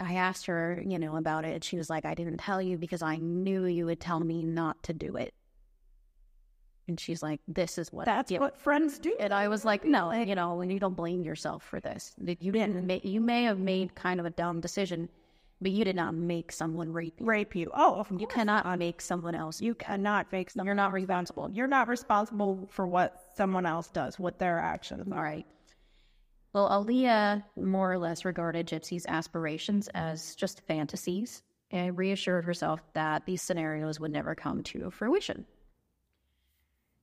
[0.01, 2.77] I asked her, you know, about it, and she was like, "I didn't tell you
[2.77, 5.33] because I knew you would tell me not to do it."
[6.91, 9.15] And she's like, "This is what That's what friends do.
[9.17, 12.13] And I was like, "No, you know, and you don't blame yourself for this.
[12.19, 12.85] You didn't.
[12.85, 15.07] Make, you may have made kind of a dumb decision,
[15.61, 17.25] but you did not make someone rape you.
[17.25, 17.71] Rape you.
[17.73, 19.61] Oh, of You cannot make someone else.
[19.61, 21.49] You cannot make someone You're not responsible.
[21.49, 25.23] You're not responsible for what someone else does, what their actions All are.
[25.23, 25.45] right.
[26.51, 33.25] Well, Aleah more or less regarded Gypsy's aspirations as just fantasies and reassured herself that
[33.25, 35.45] these scenarios would never come to fruition.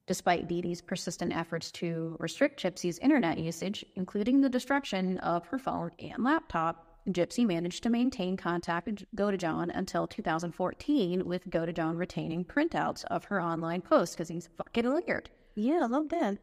[0.09, 5.59] Despite Dee Dee's persistent efforts to restrict Gypsy's internet usage, including the destruction of her
[5.59, 12.43] phone and laptop, Gypsy managed to maintain contact with Godejohn until 2014, with Godejohn retaining
[12.43, 15.29] printouts of her online posts because he's fucking weird.
[15.55, 16.39] Yeah, I love that.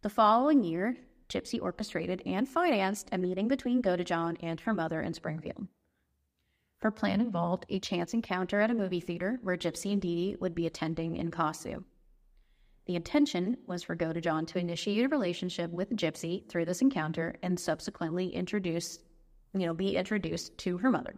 [0.00, 0.96] The following year,
[1.28, 5.68] Gypsy orchestrated and financed a meeting between Godejohn and her mother in Springfield.
[6.78, 10.36] Her plan involved a chance encounter at a movie theater where Gypsy and Dee Dee
[10.40, 11.84] would be attending in costume.
[12.88, 17.60] The intention was for Godejohn to initiate a relationship with Gypsy through this encounter and
[17.60, 18.98] subsequently introduce,
[19.52, 21.14] you know, be introduced to her mother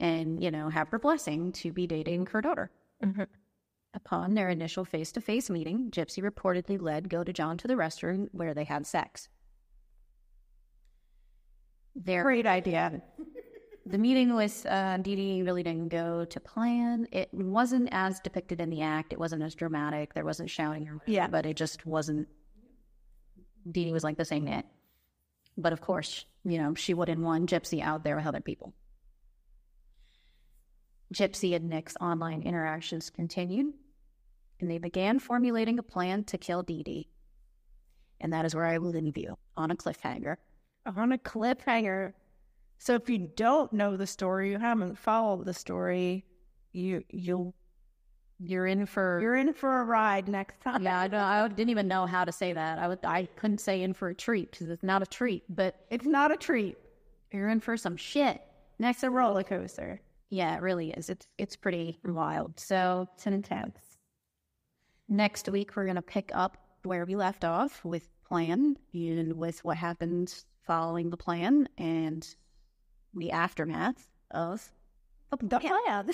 [0.00, 2.72] and, you know, have her blessing to be dating her daughter.
[3.04, 3.22] Mm-hmm.
[3.94, 8.52] Upon their initial face to face meeting, Gypsy reportedly led Godejohn to the restroom where
[8.52, 9.28] they had sex.
[11.94, 13.02] Their, Great idea.
[13.90, 17.06] The meeting with uh, Dee Dee really didn't go to plan.
[17.12, 19.12] It wasn't as depicted in the act.
[19.12, 20.14] It wasn't as dramatic.
[20.14, 21.26] There wasn't shouting or Yeah.
[21.28, 22.28] but it just wasn't.
[23.70, 24.66] Dee Dee was like the same net.
[25.56, 28.72] But of course, you know, she wouldn't want Gypsy out there with other people.
[31.14, 33.72] Gypsy and Nick's online interactions continued,
[34.60, 37.08] and they began formulating a plan to kill Dee Dee.
[38.20, 40.36] And that is where I will leave you on a cliffhanger.
[40.84, 42.12] On a cliffhanger.
[42.78, 46.24] So if you don't know the story, you haven't followed the story,
[46.72, 47.54] you you'll
[48.38, 50.82] You're in for you're in for a ride next time.
[50.84, 52.78] Yeah, I, don't, I didn't even know how to say that.
[52.78, 55.74] I would, I couldn't say in for a treat because it's not a treat, but
[55.90, 56.76] It's not a treat.
[57.32, 58.40] you're in for some shit.
[58.78, 60.00] Next a roller coaster.
[60.30, 61.08] Yeah, it really is.
[61.10, 62.60] It's it's pretty wild.
[62.60, 63.78] So It's intense.
[65.08, 69.76] next week we're gonna pick up where we left off with plan and with what
[69.78, 72.36] happened following the plan and
[73.18, 74.70] the aftermath of
[75.40, 76.10] The plan.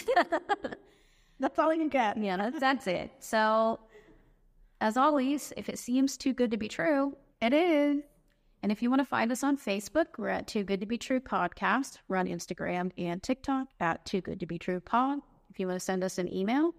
[1.41, 2.17] That's all you get.
[2.17, 3.11] yeah, that's, that's it.
[3.19, 3.81] So
[4.81, 8.03] as always, if it seems too good to be true, It is.
[8.63, 10.97] And if you want to find us on Facebook, we're at Too Good to Be
[10.97, 11.99] True Podcast.
[12.09, 15.19] We're on Instagram and TikTok at Too Good to Be True Pod.
[15.51, 16.73] If you want to send us an email,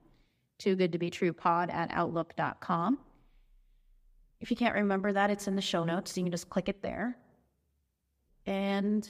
[0.57, 2.97] Too Good to Be True Pod at Outlook.com.
[4.41, 6.13] If you can't remember that, it's in the show notes.
[6.13, 7.17] So you can just click it there.
[8.47, 9.07] And,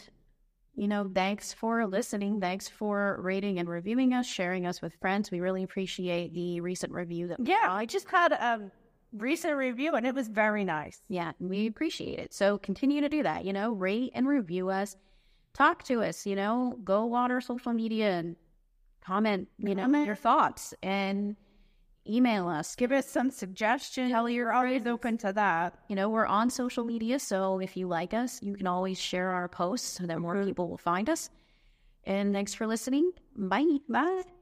[0.76, 2.40] you know, thanks for listening.
[2.40, 5.32] Thanks for rating and reviewing us, sharing us with friends.
[5.32, 8.72] We really appreciate the recent review that Yeah, I just had a
[9.14, 11.02] recent review and it was very nice.
[11.08, 12.34] Yeah, we appreciate it.
[12.34, 14.96] So continue to do that, you know, rate and review us.
[15.54, 18.36] Talk to us, you know, go on our social media and
[19.02, 21.38] comment, you know, your thoughts and
[22.08, 22.76] email us.
[22.76, 24.12] Give us some suggestions.
[24.12, 25.80] Tell you're always open to that.
[25.88, 29.30] You know, we're on social media, so if you like us, you can always share
[29.30, 30.48] our posts so that more mm-hmm.
[30.48, 31.30] people will find us.
[32.06, 33.12] And thanks for listening.
[33.36, 33.80] Bye.
[33.90, 34.35] Bye.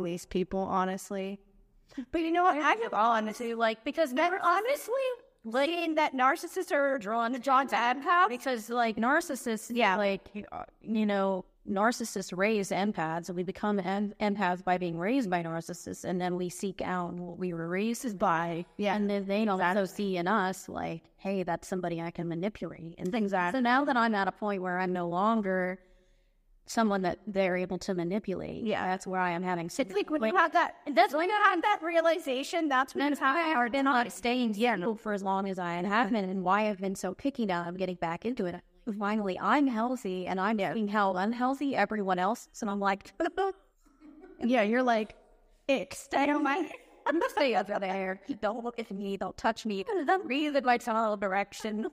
[0.00, 1.40] do I find these people, honestly?
[2.10, 2.56] But you know what?
[2.56, 4.94] I have honestly, like because never honestly,
[5.44, 8.28] like seeing that narcissists are drawn to John's house.
[8.28, 14.12] Because, like, narcissists, yeah, like, uh, you know, narcissists raise empaths and we become em-
[14.20, 18.18] empaths by being raised by narcissists and then we seek out what we were raised
[18.18, 18.94] by Yeah.
[18.94, 23.10] and then they also see in us like hey that's somebody i can manipulate and
[23.10, 23.56] things Exactly.
[23.58, 25.78] so now that i'm at a point where i'm no longer
[26.66, 28.86] someone that they're able to manipulate Yeah.
[28.86, 31.60] that's where i am having It's like when you have that, that's when you have
[31.62, 32.68] that realization.
[32.68, 35.74] That's when that's how oh, I've been on staying single for as long as I
[35.74, 37.62] have been, and why I've been so picky now.
[37.66, 38.56] I'm getting back into it.
[38.98, 41.74] Finally, I'm healthy, and I'm being held unhealthy.
[41.76, 43.12] Everyone else, And I'm like,
[44.44, 45.14] yeah, you're like,
[45.68, 46.70] ick, stay on my.
[47.06, 48.20] I'm stay over there.
[48.40, 49.16] Don't look at me.
[49.16, 49.84] Don't touch me.
[50.06, 51.86] Don't breathe in my tunnel direction.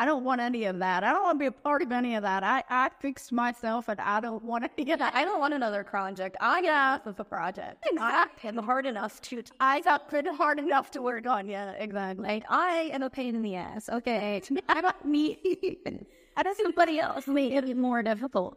[0.00, 1.02] I don't want any of that.
[1.02, 2.44] I don't want to be a part of any of that.
[2.44, 5.14] I, I fixed myself and I don't want to that.
[5.14, 6.36] I don't want another project.
[6.40, 7.84] I got enough of a project.
[7.98, 9.42] I am hard enough to.
[9.58, 11.48] I got been hard enough to work on.
[11.48, 12.24] Yeah, exactly.
[12.24, 13.88] Like I am a pain in the ass.
[13.88, 15.38] Okay, I don't need.
[16.36, 18.56] I don't Somebody else made it more difficult.